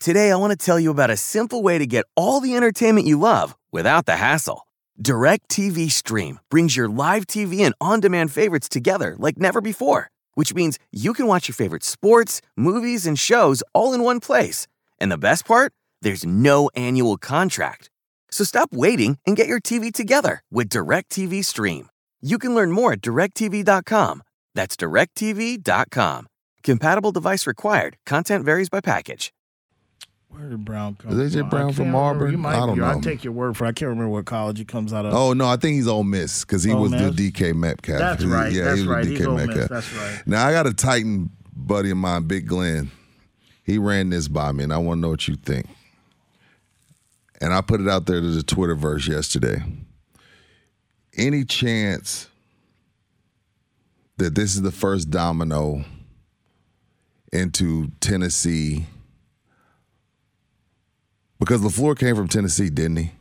[0.00, 3.06] Today, I want to tell you about a simple way to get all the entertainment
[3.06, 4.66] you love without the hassle.
[5.02, 10.54] DirecTV Stream brings your live TV and on demand favorites together like never before, which
[10.54, 14.68] means you can watch your favorite sports, movies, and shows all in one place.
[15.00, 15.72] And the best part?
[16.02, 17.90] There's no annual contract.
[18.30, 21.88] So stop waiting and get your TV together with DirecTV Stream.
[22.22, 24.22] You can learn more at directv.com.
[24.54, 26.26] That's directv.com.
[26.62, 27.96] Compatible device required.
[28.06, 29.33] Content varies by package.
[30.36, 31.46] Where did Brown come Is AJ from?
[31.46, 31.94] I Brown from.
[31.94, 32.32] Auburn?
[32.32, 32.82] You might I don't be.
[32.82, 33.68] I'll take your word for it.
[33.68, 35.14] I can't remember what college he comes out of.
[35.14, 37.98] Oh no, I think he's Ole Miss because he Ole was the DK Metcalf.
[37.98, 38.52] That's right.
[38.52, 39.04] Yeah, That's he was right.
[39.04, 39.46] the He's DK Miss.
[39.46, 39.68] Metcalf.
[39.68, 40.22] That's right.
[40.26, 42.90] Now I got a Titan buddy of mine, Big Glenn.
[43.62, 45.66] He ran this by me, and I want to know what you think.
[47.40, 49.62] And I put it out there to the Twitterverse yesterday.
[51.16, 52.28] Any chance
[54.16, 55.84] that this is the first domino
[57.32, 58.86] into Tennessee?
[61.38, 63.12] Because LaFleur came from Tennessee, didn't he?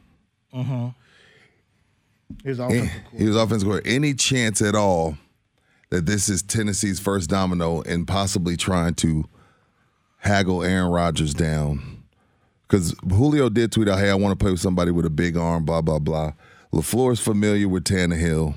[2.43, 3.95] His Eh, offensive He was offensive coordinator.
[3.95, 5.17] Any chance at all
[5.89, 9.25] that this is Tennessee's first domino and possibly trying to
[10.17, 12.03] haggle Aaron Rodgers down?
[12.67, 15.37] Because Julio did tweet out, "Hey, I want to play with somebody with a big
[15.37, 16.33] arm." Blah blah blah.
[16.71, 18.55] Lafleur is familiar with Tannehill.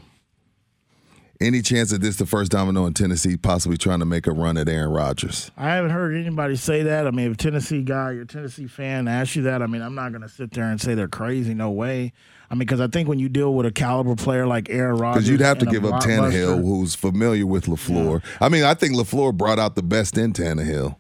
[1.40, 4.33] Any chance that this is the first domino in Tennessee possibly trying to make a
[4.33, 5.51] run at Aaron Rodgers?
[5.57, 7.07] I haven't heard anybody say that.
[7.07, 9.83] I mean, if a Tennessee guy, you're a Tennessee fan, asks you that, I mean,
[9.83, 11.53] I'm not going to sit there and say they're crazy.
[11.53, 12.12] No way.
[12.51, 15.25] I mean, because I think when you deal with a caliber player like Aaron Rodgers,
[15.25, 18.22] Because you'd have to give up Tannehill, who's familiar with Lafleur.
[18.40, 20.96] I mean, I think Lafleur brought out the best in Tannehill.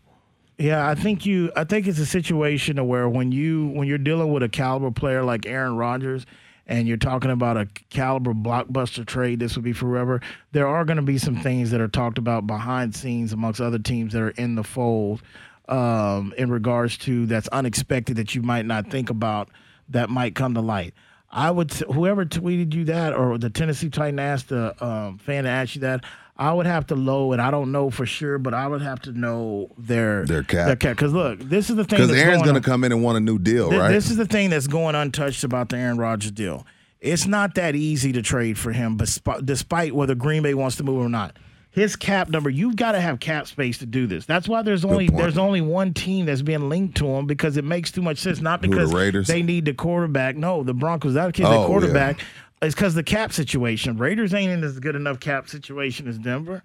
[0.58, 1.52] Yeah, I think you.
[1.54, 5.22] I think it's a situation where when you when you're dealing with a caliber player
[5.22, 6.24] like Aaron Rodgers,
[6.66, 10.20] and you're talking about a caliber blockbuster trade, this would be forever.
[10.52, 13.78] There are going to be some things that are talked about behind scenes amongst other
[13.78, 15.22] teams that are in the fold,
[15.68, 19.48] um, in regards to that's unexpected that you might not think about
[19.88, 20.94] that might come to light.
[21.30, 25.50] I would whoever tweeted you that or the Tennessee Titan asked the um, fan to
[25.50, 26.04] ask you that.
[26.38, 29.00] I would have to low and I don't know for sure, but I would have
[29.02, 30.66] to know their Their cap.
[30.66, 30.96] Their cap.
[30.96, 31.98] Because look, this is the thing.
[31.98, 33.90] Because Aaron's going to come in and want a new deal, Th- right?
[33.92, 36.66] This is the thing that's going untouched about the Aaron Rodgers deal.
[37.00, 40.82] It's not that easy to trade for him, but despite whether Green Bay wants to
[40.82, 41.36] move or not,
[41.70, 44.24] his cap number, you've got to have cap space to do this.
[44.24, 47.64] That's why there's only there's only one team that's being linked to him because it
[47.64, 48.40] makes too much sense.
[48.40, 50.36] Not Who, the because they need the quarterback.
[50.36, 51.14] No, the Broncos.
[51.14, 52.20] That kid's Oh, a quarterback.
[52.62, 53.98] It's because the cap situation.
[53.98, 56.62] Raiders ain't in as good enough cap situation as Denver.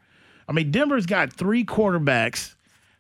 [0.48, 2.56] I mean, Denver's got three quarterbacks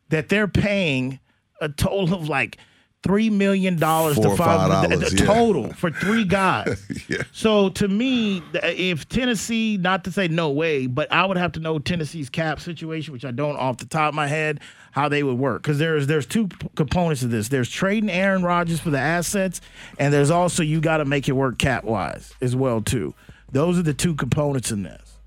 [0.10, 1.20] that they're paying
[1.62, 2.58] a total of like
[3.04, 5.26] three million dollars to five the- dollars, the yeah.
[5.26, 6.86] total for three guys.
[7.10, 7.24] Yeah.
[7.32, 11.60] So to me, if Tennessee, not to say no way, but I would have to
[11.60, 14.60] know Tennessee's cap situation, which I don't off the top of my head,
[14.92, 15.64] how they would work.
[15.64, 17.48] Because there's there's two p- components of this.
[17.50, 19.62] There's trading Aaron Rodgers for the assets,
[19.98, 23.14] and there's also you got to make it work cap wise as well too.
[23.52, 25.18] Those are the two components in this.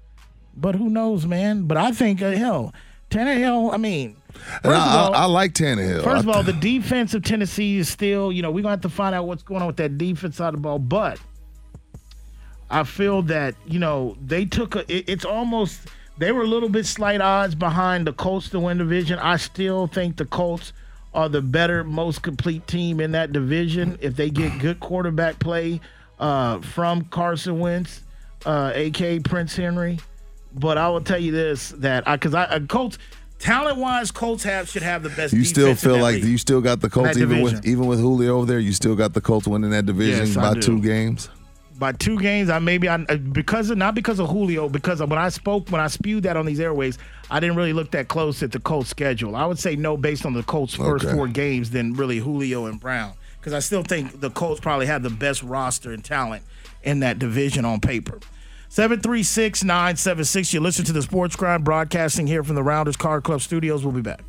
[0.57, 1.65] But who knows, man?
[1.67, 2.73] But I think uh, hell,
[3.11, 3.73] Tannehill.
[3.73, 6.03] I mean, first of I, all, I, I like Tannehill.
[6.03, 8.83] First of all, the defense of Tennessee is still, you know, we're going to have
[8.83, 10.79] to find out what's going on with that defense side of the ball.
[10.79, 11.21] But
[12.71, 15.81] I feel that, you know, they took a, it, it's almost,
[16.19, 19.19] they were a little bit slight odds behind the Colts to win division.
[19.19, 20.73] I still think the Colts
[21.13, 25.81] are the better, most complete team in that division if they get good quarterback play
[26.19, 28.03] uh, from Carson Wentz,
[28.45, 30.01] uh, aka Prince Henry.
[30.55, 32.99] But I will tell you this that I, because I, uh, Colts,
[33.39, 35.33] talent wise, Colts have should have the best.
[35.35, 36.25] you still feel like league.
[36.25, 38.59] you still got the Colts even with even with Julio over there.
[38.61, 41.29] You still got the Colts winning that division Yes, by two games.
[41.79, 42.51] by two games.
[42.51, 45.81] I maybe I because of not because of Julio, because of when I spoke when
[45.81, 46.99] I spewed that on these airways,
[47.31, 49.35] I didn't really look that close at the Colts schedule.
[49.35, 51.15] I would say no based on the Colts first Okay.
[51.17, 55.03] four games than really Julio and Brown because I still think the Colts probably have
[55.03, 56.45] the best roster and talent
[56.85, 58.21] in that division on paper.
[58.75, 60.53] 736 976.
[60.53, 63.85] You listen to the Sports Grind broadcasting here from the Rounders Card Club studios.
[63.85, 64.25] We'll be back.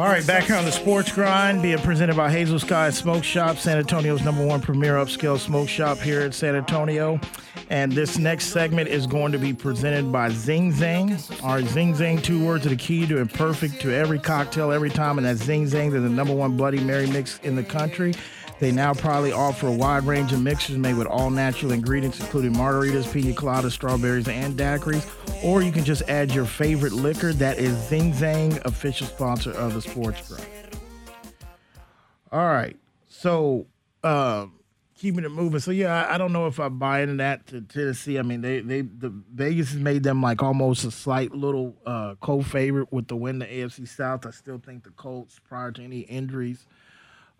[0.00, 3.58] All right, back here on the Sports Grind, being presented by Hazel Sky Smoke Shop,
[3.58, 7.20] San Antonio's number one premier upscale smoke shop here in San Antonio.
[7.68, 11.44] And this next segment is going to be presented by Zing Zang.
[11.44, 14.88] Our Zing Zang, two words are the key to and perfect to every cocktail every
[14.88, 15.90] time, and that's Zing Zang.
[15.90, 18.14] They're the number one Bloody Mary mix in the country.
[18.60, 22.52] They now proudly offer a wide range of mixers made with all natural ingredients, including
[22.52, 25.08] margaritas, pina coladas, strawberries, and daiquiris.
[25.42, 27.32] Or you can just add your favorite liquor.
[27.32, 30.46] That is Zing Zang, official sponsor of the Sports Grind.
[32.30, 32.76] All right.
[33.08, 33.66] So,
[34.04, 34.60] um,
[35.00, 35.60] keeping it moving.
[35.60, 38.18] So yeah, I, I don't know if I buy into that to Tennessee.
[38.18, 42.16] I mean, they they the Vegas has made them like almost a slight little uh,
[42.20, 44.26] co-favorite with the win the AFC South.
[44.26, 46.66] I still think the Colts, prior to any injuries,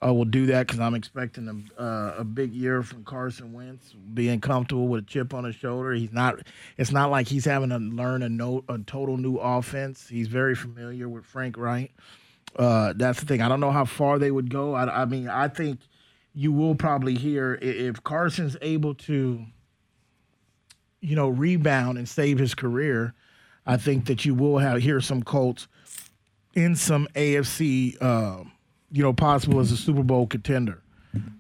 [0.05, 3.93] uh, will do that because I'm expecting a, uh, a big year from Carson Wentz,
[4.15, 5.93] being comfortable with a chip on his shoulder.
[5.93, 6.41] He's not.
[6.79, 10.09] It's not like he's having to learn a no, a total new offense.
[10.09, 11.93] He's very familiar with Frank Reich.
[12.57, 13.43] Uh, that's the thing.
[13.43, 14.75] I don't know how far they would go.
[14.75, 15.81] I, I mean, I think
[16.35, 19.45] you will probably hear if Carson's able to,
[21.01, 23.15] you know, rebound and save his career.
[23.67, 25.69] I think that you will have hear some Colts
[26.55, 28.45] in some AFC, uh,
[28.91, 30.83] you know, possible as a Super Bowl contender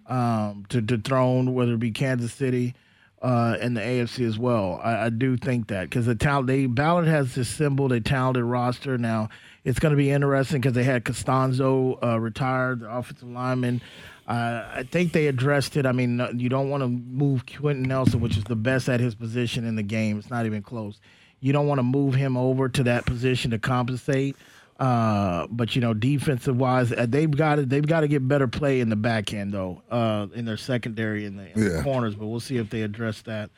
[0.06, 2.74] um, to dethrone whether it be Kansas City
[3.22, 4.80] uh, and the AFC as well.
[4.82, 8.96] I, I do think that because the talent, they Ballard has assembled a talented roster.
[8.98, 9.28] Now
[9.64, 13.82] it's going to be interesting because they had Castonzo uh, retired, the offensive lineman.
[14.26, 15.86] Uh, I think they addressed it.
[15.86, 19.14] I mean, you don't want to move Quenton Nelson, which is the best at his
[19.14, 20.18] position in the game.
[20.18, 21.00] It's not even close.
[21.40, 24.36] You don't want to move him over to that position to compensate.
[24.80, 28.48] Uh, but you know, defensive wise, uh, they've got to they've got to get better
[28.48, 32.14] play in the back end though, uh, in their secondary and the, in the corners.
[32.14, 33.50] But we'll see if they address that.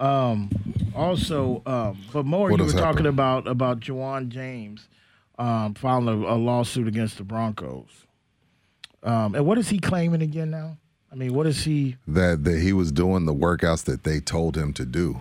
[0.00, 0.48] Um,
[0.96, 3.06] also, um, but more What you were talking happened?
[3.06, 4.88] about about Ja'Wuan James
[5.38, 7.90] um, filing a, a lawsuit against the Broncos.
[9.02, 10.78] Um, and what is he claiming again now?
[11.10, 11.96] I mean, what is he?
[12.08, 15.20] that that he was doing the workouts that they told him to do.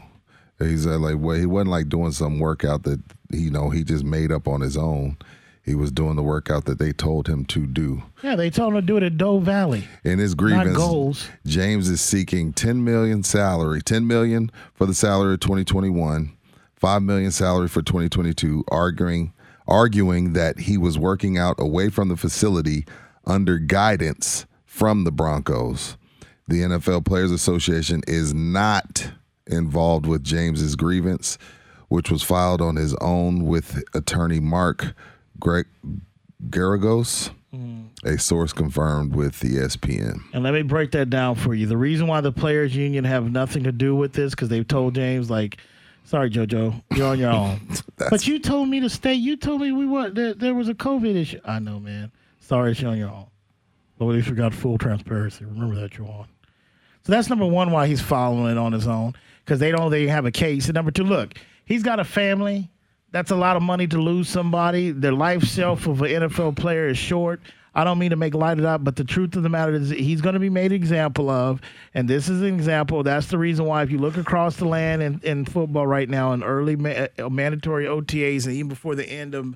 [0.60, 4.06] He said like well, he wasn't like doing some workout that you know he just
[4.06, 5.18] made up on his own.
[5.64, 8.04] He was doing the workout that they told him to do.
[8.24, 9.88] Yeah, they told him to do it at Dove Valley.
[10.04, 11.28] In his grievance, goals.
[11.46, 16.36] James is seeking 10 million salary, 10 million for the salary of 2021,
[16.76, 19.34] 5 million salary for 2022, arguing
[19.68, 22.86] arguing that he was working out away from the facility
[23.26, 25.96] under guidance from the Broncos.
[26.48, 29.12] The NFL Players Association is not
[29.48, 31.38] involved with James's grievance,
[31.88, 34.94] which was filed on his own with attorney Mark
[35.42, 35.66] Greg
[36.50, 37.32] Geragos.
[37.54, 38.08] Mm-hmm.
[38.08, 40.22] A source confirmed with ESPN.
[40.34, 41.68] And let me break that down for you.
[41.68, 44.96] The reason why the players union have nothing to do with this because they've told
[44.96, 45.58] James like,
[46.06, 47.60] "Sorry, JoJo, you're on your own."
[47.98, 49.14] but you told me to stay.
[49.16, 51.42] You told me we what there, there was a COVID issue.
[51.44, 52.14] I know, man.
[52.40, 53.28] Sorry, you're on your own.
[53.98, 55.44] But at least we got full transparency.
[55.44, 56.28] Remember that you're on.
[57.04, 60.08] So that's number one why he's following it on his own because they don't they
[60.08, 60.68] have a case.
[60.68, 61.34] And number two, look,
[61.66, 62.70] he's got a family.
[63.12, 64.92] That's a lot of money to lose somebody.
[64.92, 67.42] Their life shelf of an NFL player is short.
[67.74, 69.90] I don't mean to make light of that, but the truth of the matter is
[69.90, 71.62] he's going to be made example of,
[71.94, 73.02] and this is an example.
[73.02, 76.34] That's the reason why if you look across the land in, in football right now
[76.34, 79.56] in early ma- uh, mandatory OTAs and even before the end of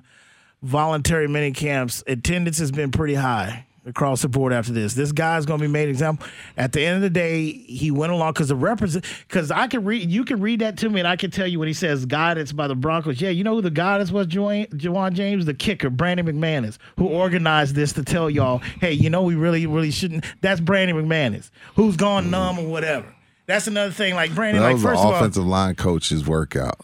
[0.62, 4.94] voluntary mini camps, attendance has been pretty high across the board after this.
[4.94, 6.26] This guy's going to be made an example.
[6.56, 9.84] At the end of the day, he went along because the represent because I can
[9.84, 12.04] read you can read that to me and I can tell you when he says
[12.04, 13.20] guidance by the Broncos.
[13.20, 17.06] Yeah, you know who the guidance was, Joanne, Ja'Wuan James, the kicker, Brandon McManus, who
[17.06, 20.24] organized this to tell y'all, hey, you know we really, really shouldn't.
[20.40, 23.06] That's Brandon McManus, who's gone numb or whatever.
[23.46, 24.14] That's another thing.
[24.16, 26.80] Like Brandon, That like was the first of all, offensive line coach's workout.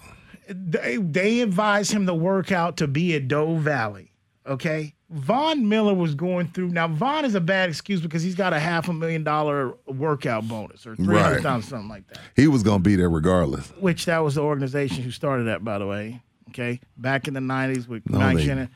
[0.49, 4.13] they, they advised him to work out to be at Dove Valley.
[4.47, 4.95] Okay.
[5.13, 6.69] Von Miller was going through.
[6.69, 10.49] Now, Von is a bad excuse because he's got a half a million dollar workout
[10.49, 12.19] bonus or three hundred thousand, something like that.
[12.35, 13.69] He was going to be there regardless.
[13.79, 16.23] Which that was the organization who started that, by the way.
[16.49, 16.81] Okay.
[16.97, 18.71] Back in the 90s with No, Mike they- Shannon.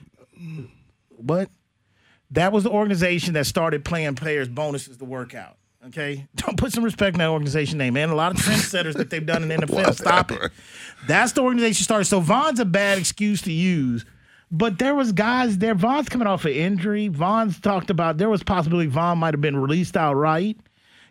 [1.17, 1.49] What?
[2.33, 5.57] That was the organization that started playing players bonuses to work out.
[5.89, 8.09] Okay, don't put some respect in that organization name, man.
[8.11, 9.95] A lot of trendsetters that they've done in the NFL.
[9.99, 10.51] Stop it.
[11.07, 12.07] That's the organization started.
[12.07, 14.05] So Von's a bad excuse to use.
[14.51, 15.75] But there was guys there.
[15.75, 17.09] Von's coming off an injury.
[17.09, 20.59] Von's talked about there was possibility Von might have been released outright.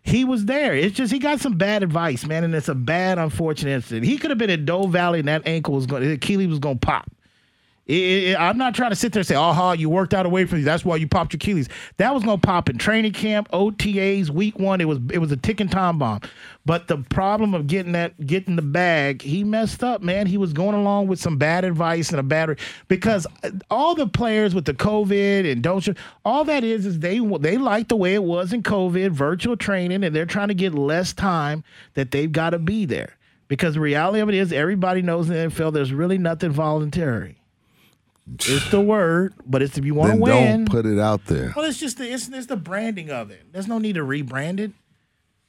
[0.03, 0.75] He was there.
[0.75, 4.05] It's just he got some bad advice, man, and it's a bad, unfortunate incident.
[4.05, 6.77] He could have been at Dove Valley, and that ankle was going, Achilles was going
[6.77, 7.09] to pop.
[7.87, 7.93] It-
[8.31, 10.57] it- I'm not trying to sit there and say, "Oh, you worked out away from
[10.59, 10.65] you.
[10.65, 14.57] That's why you popped your Achilles." That was gonna pop in training camp, OTAs, week
[14.57, 14.81] one.
[14.81, 16.21] It was it was a ticking time bomb.
[16.65, 20.25] But the problem of getting that getting the bag, he messed up, man.
[20.25, 23.27] He was going along with some bad advice and a bad because
[23.69, 25.93] all the players with the COVID and don't you,
[26.23, 30.03] all that is is they they like the way it was in COVID, virtual training,
[30.03, 33.11] and they're trying to get less time that they've got to be there.
[33.47, 37.37] Because the reality of it is, everybody knows in the NFL there's really nothing voluntary.
[38.27, 40.65] It's the word, but it's if you want to win.
[40.65, 41.53] don't put it out there.
[41.55, 43.43] well, it's just the it's, it's the branding of it.
[43.51, 44.71] There's no need to rebrand it.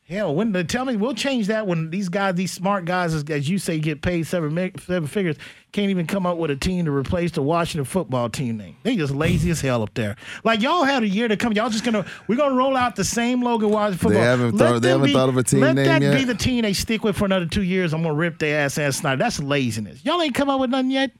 [0.08, 3.24] Hell, when they tell me we'll change that when these guys, these smart guys, as,
[3.24, 5.36] as you say, get paid seven seven figures,
[5.72, 8.76] can't even come up with a team to replace the Washington football team name.
[8.84, 10.14] They just lazy as hell up there.
[10.44, 11.54] Like y'all had a year to come.
[11.54, 14.22] Y'all just gonna we're gonna roll out the same logo Washington football.
[14.22, 16.72] haven't thought- they haven't thought of a team Let name that be the team they
[16.72, 17.92] stick with for another two years.
[17.92, 19.18] I'm gonna rip their ass and Snyder.
[19.18, 20.04] That's laziness.
[20.04, 21.10] Y'all ain't come up with nothing yet.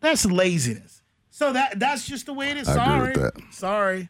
[0.00, 1.02] That's laziness.
[1.30, 2.66] So that that's just the way it is.
[2.66, 3.10] Sorry.
[3.10, 3.42] agree with that.
[3.52, 4.08] Sorry.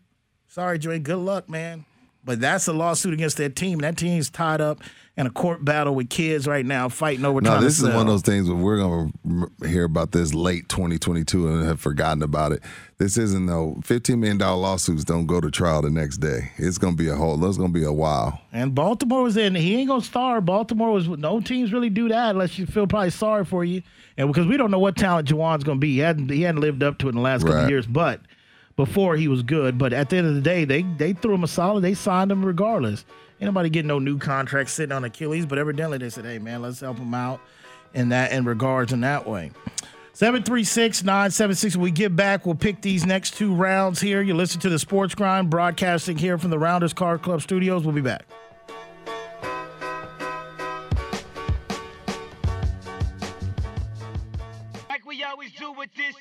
[0.48, 0.98] Sorry, Joey.
[0.98, 1.84] Good luck, man.
[2.22, 3.78] But that's a lawsuit against that team.
[3.78, 4.80] That team's tied up
[5.16, 8.02] in a court battle with kids right now fighting over No, this to is one
[8.02, 9.12] of those things where we're going
[9.60, 12.62] to hear about this late 2022 and have forgotten about it.
[12.98, 16.52] This isn't no $15 million lawsuits don't go to trial the next day.
[16.58, 18.38] It's going to be a whole, it's going to be a while.
[18.52, 19.54] And Baltimore was in.
[19.54, 20.40] He ain't gonna star.
[20.42, 21.08] Baltimore was.
[21.08, 23.82] No teams really do that unless you feel probably sorry for you,
[24.18, 25.94] and because we don't know what talent Ja'Wuan's gonna be.
[25.94, 26.28] He hadn't.
[26.30, 27.64] He hadn't lived up to it in the last couple Right.
[27.64, 28.20] of years, but
[28.80, 29.76] before he was good.
[29.76, 31.82] But at the end of the day, they they threw him a solid.
[31.82, 33.04] They signed him regardless.
[33.38, 36.62] Ain't nobody getting no new contract sitting on Achilles, but evidently they said, "Hey man,
[36.62, 37.40] let's help him out."
[37.92, 39.50] In that in regards in that way.
[40.14, 41.76] 736 976.
[41.76, 44.22] When we get back, we'll pick these next two rounds here.
[44.22, 47.84] You listen to the Sports Grind broadcasting here from the Rounders Card Club studios.
[47.84, 48.24] We'll be back.
[54.88, 56.14] Like we always do with this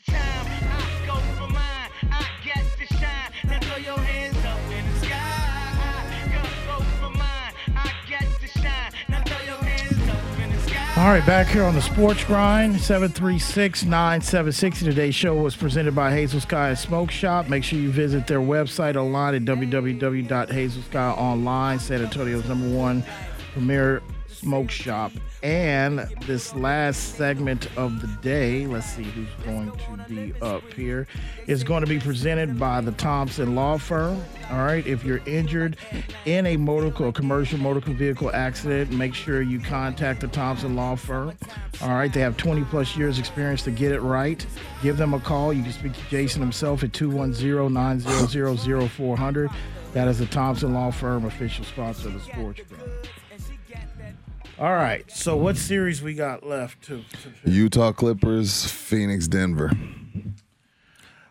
[11.00, 14.80] All right, back here on the Sports Grind, 736 976.
[14.80, 17.48] Today's show was presented by Hazel Sky Smoke Shop.
[17.48, 23.02] Make sure you visit their website online at www.hazelskyonline, San Antonio's number one
[23.54, 25.14] premier smoke shop.
[25.42, 31.08] And this last segment of the day, let's see who's going to be up here,
[31.48, 34.22] is going to be presented by the Thompson Law Firm.
[34.52, 35.78] All right, if you're injured
[36.26, 40.96] in a motor or commercial motor vehicle accident, make sure you contact the Thompson Law
[40.96, 41.32] Firm.
[41.82, 44.46] All right, they have 20 plus years experience to get it right.
[44.84, 45.54] Give them a call.
[45.54, 49.54] You can speak to Jason himself at 210-900-0400.
[49.94, 52.84] That is the Thompson Law Firm, official sponsor of the Sports Grind.
[54.60, 57.02] All right, so what series we got left to?
[57.44, 59.72] to Utah Clippers, Phoenix, Denver.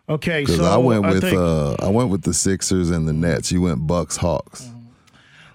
[0.09, 3.51] okay, so I went with think uh, I went with the Sixers and the Nets.
[3.51, 4.69] You went Bucks, Hawks.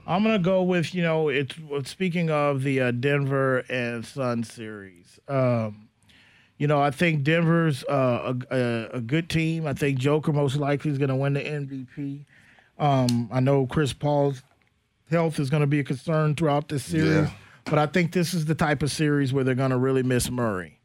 [0.06, 1.56] I'm gonna go with you know it's
[1.90, 5.18] speaking of the uh, Denver and Sun series.
[5.26, 5.88] Um,
[6.58, 9.66] you know, I think Denver's uh, a, a, a good team.
[9.66, 12.24] I think Joker most likely is gonna win the MVP.
[12.78, 14.42] Um, I know Chris Paul's
[15.10, 17.30] health is gonna be a concern throughout this series, Yeah.
[17.64, 20.78] But I think this is the type of series where they're gonna really miss Murray.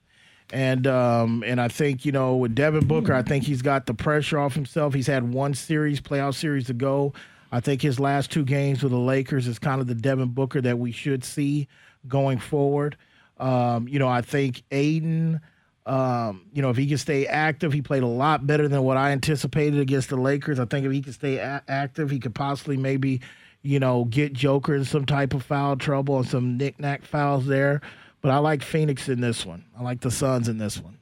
[0.51, 3.93] And um, and I think you know with Devin Booker, I think he's got the
[3.93, 4.93] pressure off himself.
[4.93, 7.13] He's had one series, playoff series to go.
[7.51, 10.61] I think his last two games with the Lakers is kind of the Devin Booker
[10.61, 11.67] that we should see
[12.07, 12.95] going forward.
[13.39, 15.39] Um, you know, I think Ayton,
[15.85, 18.97] um, you know, if he can stay active, he played a lot better than what
[18.97, 20.59] I anticipated against the Lakers.
[20.59, 23.21] I think if he can stay a- active, he could possibly maybe,
[23.61, 27.81] you know, get Joker in some type of foul trouble and some knick-knack fouls there.
[28.21, 29.63] But I like Phoenix in this one.
[29.77, 30.97] I like the Suns in this one.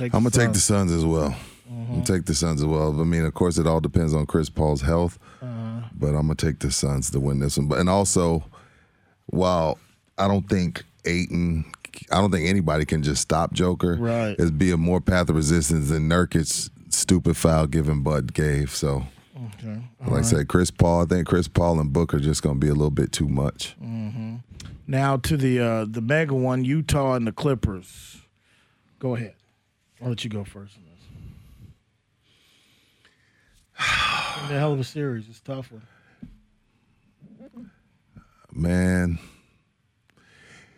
[0.00, 0.90] I'm gonna take the Suns.
[0.90, 1.30] As well.
[1.70, 1.80] Mm-hmm.
[1.80, 2.98] I'm gonna take the Suns as well.
[2.98, 5.88] I mean, of course, it all depends on Chris Paul's health, uh-huh.
[5.94, 7.68] but I'm gonna take the Suns to win this one.
[7.68, 8.44] But and also,
[9.26, 9.78] while
[10.16, 11.70] I don't think Ayton,
[12.10, 13.96] I don't think anybody can just stop Joker.
[14.00, 14.34] Right.
[14.38, 18.70] It's be a more path of resistance than Nurkic's stupid foul given Bud gave.
[18.70, 19.04] So,
[19.34, 19.82] Okay.
[20.06, 21.02] like I said, Chris Paul.
[21.02, 23.74] I think Chris Paul and Booker just gonna be a little bit too much.
[24.86, 28.20] Now to the uh, the mega one, Utah and the Clippers.
[28.98, 29.34] Go ahead.
[30.02, 30.82] I'll let you go first on
[34.50, 35.28] a hell of a series.
[35.28, 35.82] It's tough one.
[38.52, 39.18] man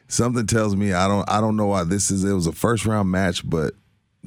[0.07, 2.87] something tells me i don't i don't know why this is it was a first
[2.87, 3.75] round match but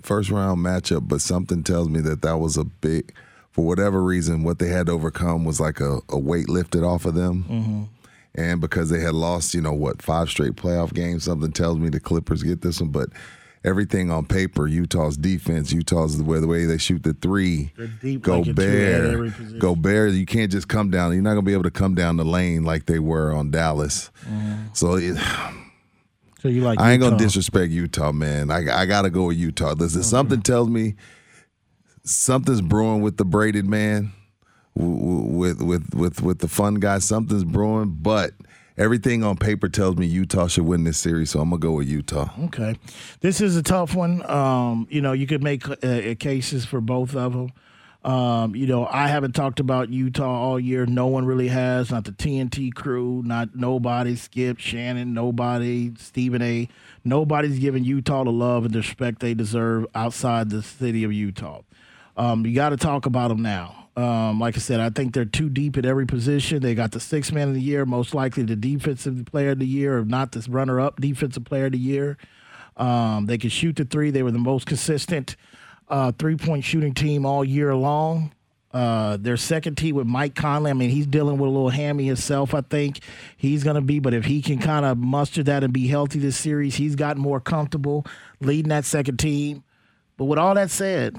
[0.03, 3.13] first round matchup but something tells me that that was a big
[3.58, 7.05] for whatever reason what they had to overcome was like a, a weight lifted off
[7.05, 7.84] of them mm-hmm.
[8.36, 11.89] and because they had lost you know what five straight playoff games something tells me
[11.89, 13.10] the clippers get this one but
[13.66, 17.88] everything on paper, Utah's defense, Utah's the way the way they shoot the three, They're
[17.88, 19.60] deep like a two at Gobert.
[19.60, 20.14] Gobert.
[20.14, 21.12] You can't just come down.
[21.14, 24.10] You're not gonna be able to come down the lane like they were on Dallas.
[24.22, 24.68] Mm-hmm.
[24.74, 25.18] So it,
[26.39, 28.51] So you like I ain't gonna disrespect Utah, man.
[28.51, 29.74] I I gotta go with Utah.
[29.74, 30.95] Listen, something tells me
[32.08, 34.12] something's brewing with the braided man,
[34.76, 36.99] with with with with the fun guy.
[36.99, 38.32] Something's brewing, but
[38.78, 41.32] everything on paper tells me Utah should win this series.
[41.32, 42.30] So I'm gonna go with Utah.
[42.45, 42.76] Okay,
[43.22, 44.28] this is a tough one.
[44.30, 47.51] Um, you know, you could make uh, cases for both of them.
[48.03, 50.86] Um, you know, I haven't talked about Utah all year.
[50.86, 51.91] No one really has.
[51.91, 53.22] Not the TNT crew.
[53.26, 54.16] Not nobody.
[54.16, 55.14] Skip Shannon.
[55.14, 55.91] Nobody.
[55.97, 56.70] Stephen A.
[57.03, 61.64] Nobody's giving Utah the love and respect they deserve outside the city of Utah.
[62.18, 63.88] Um, you got to talk about them now.
[63.95, 66.61] Um, like I said, I think they're too deep at every position.
[66.61, 69.65] They got the six man of the year, most likely the defensive player of the
[69.65, 72.18] year, if not the runner up defensive player of the year.
[72.76, 74.11] Um, they can shoot the three.
[74.11, 75.36] They were the most consistent
[75.89, 78.34] uh, three point shooting team all year long.
[78.72, 80.70] Uh, their second team with Mike Conley.
[80.70, 82.53] I mean, he's dealing with a little hammy himself.
[82.53, 82.99] I think
[83.36, 86.20] he's going to be, but if he can kind of muster that and be healthy
[86.20, 88.05] this series, he's gotten more comfortable
[88.41, 89.63] leading that second team.
[90.18, 91.18] But with all that said,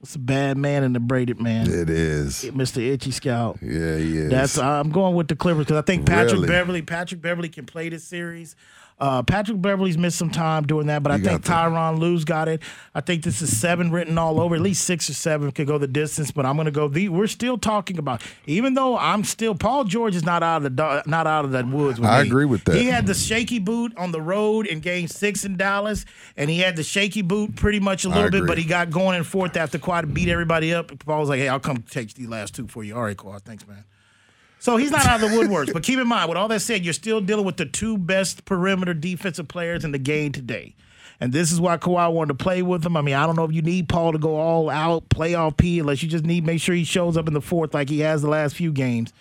[0.00, 2.44] it's a bad man and a braided man, It is.
[2.44, 2.78] Mr.
[2.86, 3.58] Itchy Scout.
[3.60, 4.30] Yeah, he is.
[4.30, 6.48] That's I'm going with the Clippers because I think Patrick Really?
[6.48, 8.54] Beverley, Patrick Beverley can play this series.
[9.00, 12.62] Uh, Patrick Beverley's missed some time doing that, but I think Tyronn Lue's got it.
[12.94, 14.56] I think this is seven written all over.
[14.56, 16.88] At least six or seven could go the distance, but I'm going to go.
[16.88, 20.76] The, we're still talking about, even though I'm still Paul George is not out of
[20.76, 22.00] the not out of the woods.
[22.00, 22.28] With I me.
[22.28, 22.74] agree with that.
[22.74, 26.04] He had the shaky boot on the road in Game Six in Dallas,
[26.36, 29.16] and he had the shaky boot pretty much a little bit, but he got going
[29.16, 30.98] in fourth after Kawhi beat everybody up.
[31.04, 33.40] Paul was like, "Hey, I'll come take these last two for you." All right, Kawhi,
[33.42, 33.84] thanks, man.
[34.60, 35.72] So he's not out of the woodworks.
[35.72, 38.44] but keep in mind, with all that said, you're still dealing with the two best
[38.44, 40.74] perimeter defensive players in the game today.
[41.20, 42.96] And this is why Kawhi wanted to play with him.
[42.96, 45.80] I mean, I don't know if you need Paul to go all out, playoff P,
[45.80, 48.22] unless you just need make sure he shows up in the fourth like he has
[48.22, 49.12] the last few games.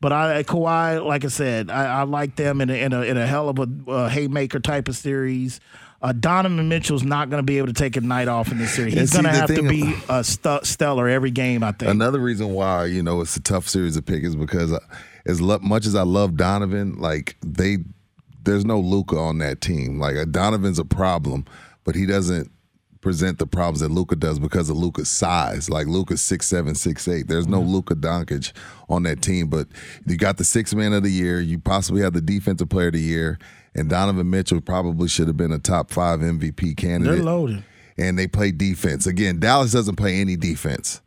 [0.00, 3.16] But I Kawhi, like I said, I, I like them in a, in a in
[3.16, 5.60] a hell of a uh, haymaker type of series.
[6.04, 8.74] Uh, Donovan Mitchell's not going to be able to take a night off in this
[8.74, 8.92] series.
[8.92, 11.62] He's going to have to be a stu- stellar every game.
[11.62, 11.90] I think.
[11.90, 14.80] Another reason why you know it's a tough series to pick is because uh,
[15.24, 17.78] as lo- much as I love Donovan, like they,
[18.42, 19.98] there's no Luka on that team.
[19.98, 21.46] Like uh, Donovan's a problem,
[21.84, 22.50] but he doesn't
[23.00, 25.70] present the problems that Luka does because of Luka's size.
[25.70, 27.28] Like Luka's six seven, six eight.
[27.28, 28.52] There's no Luka Doncic
[28.90, 29.68] on that team, but
[30.06, 31.40] you got the six man of the year.
[31.40, 33.38] You possibly have the defensive player of the year,
[33.74, 37.64] and Donovan Mitchell probably should have been a top five MVP candidate They're loaded.
[37.98, 39.06] and they play defense.
[39.06, 41.00] Again, Dallas doesn't play any defense.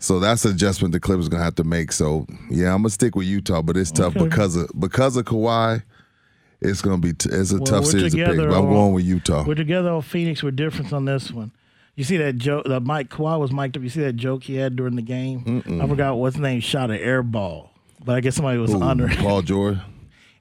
[0.00, 1.90] So that's an adjustment the Clippers gonna have to make.
[1.92, 4.28] So yeah, I'm gonna stick with Utah, but it's tough Okay.
[4.28, 5.82] because of because of Kawhi.
[6.60, 8.36] It's gonna be t- it's a Well, tough series to pick.
[8.36, 9.44] But I'm going with Utah.
[9.46, 10.42] We're together on Phoenix.
[10.42, 11.50] We're different on this one.
[11.96, 12.64] You see that joke?
[12.66, 13.82] The Mike Kawhi was mic'd up.
[13.82, 15.62] You see that joke he had during the game?
[15.66, 16.60] I forgot what's his name.
[16.60, 17.70] Shot an air ball,
[18.04, 19.08] but I guess somebody was Ooh, under.
[19.08, 19.78] Paul George.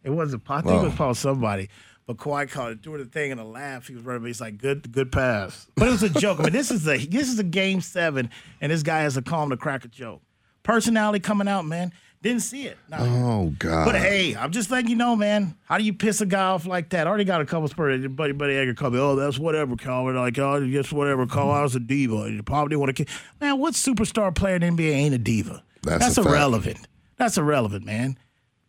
[0.07, 0.43] It wasn't.
[0.47, 1.69] I think it was probably somebody.
[2.05, 3.87] But Kawhi called it doing the thing and a laugh.
[3.89, 4.21] He was running.
[4.21, 6.39] but He's like, "Good, good pass." But it was a joke.
[6.39, 8.29] I mean, this is a this is a game seven,
[8.61, 10.21] and this guy has a calm to crack a joke.
[10.63, 11.91] Personality coming out, man.
[12.21, 12.77] Didn't see it.
[12.89, 12.97] No.
[12.99, 13.83] Oh God.
[13.83, 15.57] But hey, I'm just letting you know, man.
[15.65, 17.05] How do you piss a guy off like that?
[17.05, 18.07] I already got a couple spurs.
[18.07, 18.99] Buddy, buddy Edgar called me.
[18.99, 20.15] Oh, that's whatever, Calvin.
[20.15, 21.27] Like, oh, just whatever.
[21.27, 22.31] Call I was a diva.
[22.31, 23.05] You probably want to.
[23.41, 25.61] Man, what superstar player in the NBA ain't a diva?
[25.83, 26.25] That's fact.
[26.25, 26.87] irrelevant.
[27.17, 28.17] That's irrelevant, man.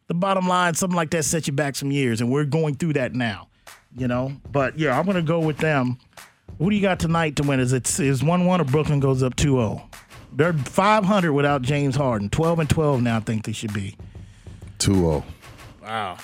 [0.09, 2.95] The bottom line, something like that set you back some years, and we're going through
[2.95, 3.49] that now.
[3.97, 5.99] You know, but yeah, I'm gonna go with them.
[6.59, 7.61] Who do you got tonight to win?
[7.61, 9.83] Is it is one one or Brooklyn goes up 2-0?
[10.33, 12.29] They're 500 without James Harden.
[12.31, 13.17] 12 and 12 now.
[13.17, 13.97] I think they should be.
[14.79, 15.25] 2-0.
[15.83, 16.19] Wow.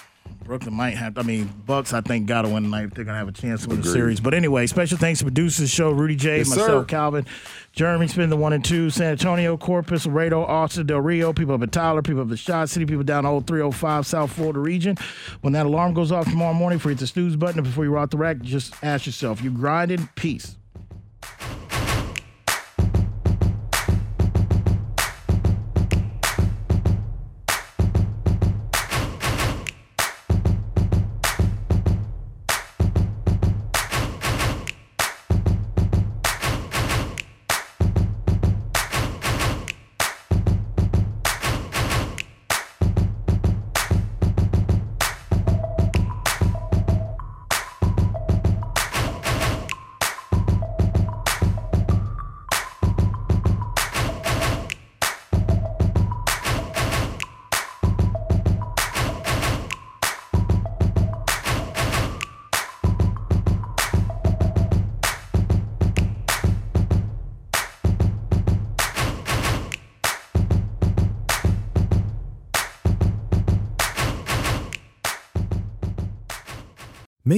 [0.44, 1.16] Brooklyn might have.
[1.18, 1.92] I mean, Bucks.
[1.92, 2.84] I think got to win tonight.
[2.84, 4.20] if They're gonna have a chance to win the series.
[4.20, 6.84] But anyway, special thanks to producers of the show, Rudy J, Yes, myself, sir.
[6.84, 7.26] Calvin,
[7.72, 11.62] Jeremy, spin the one and two, San Antonio, Corpus, Laredo, Austin, Del Rio, people up
[11.62, 14.96] in Tyler, people up in Shot City, people down old 305 South Florida region.
[15.40, 17.84] When that alarm goes off tomorrow morning, for you hit the snooze button, and before
[17.84, 20.08] you rock the rack, just ask yourself, you grinding?
[20.14, 20.56] Peace.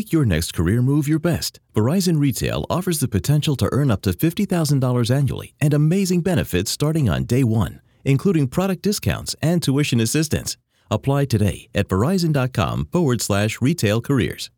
[0.07, 1.59] Make your next career move your best.
[1.75, 7.11] Verizon Retail offers the potential to earn up to $50,000 annually and amazing benefits starting
[7.11, 10.57] on day one, including product discounts and tuition assistance.
[10.93, 14.49] Apply today at verizon.com forward slash retail careers.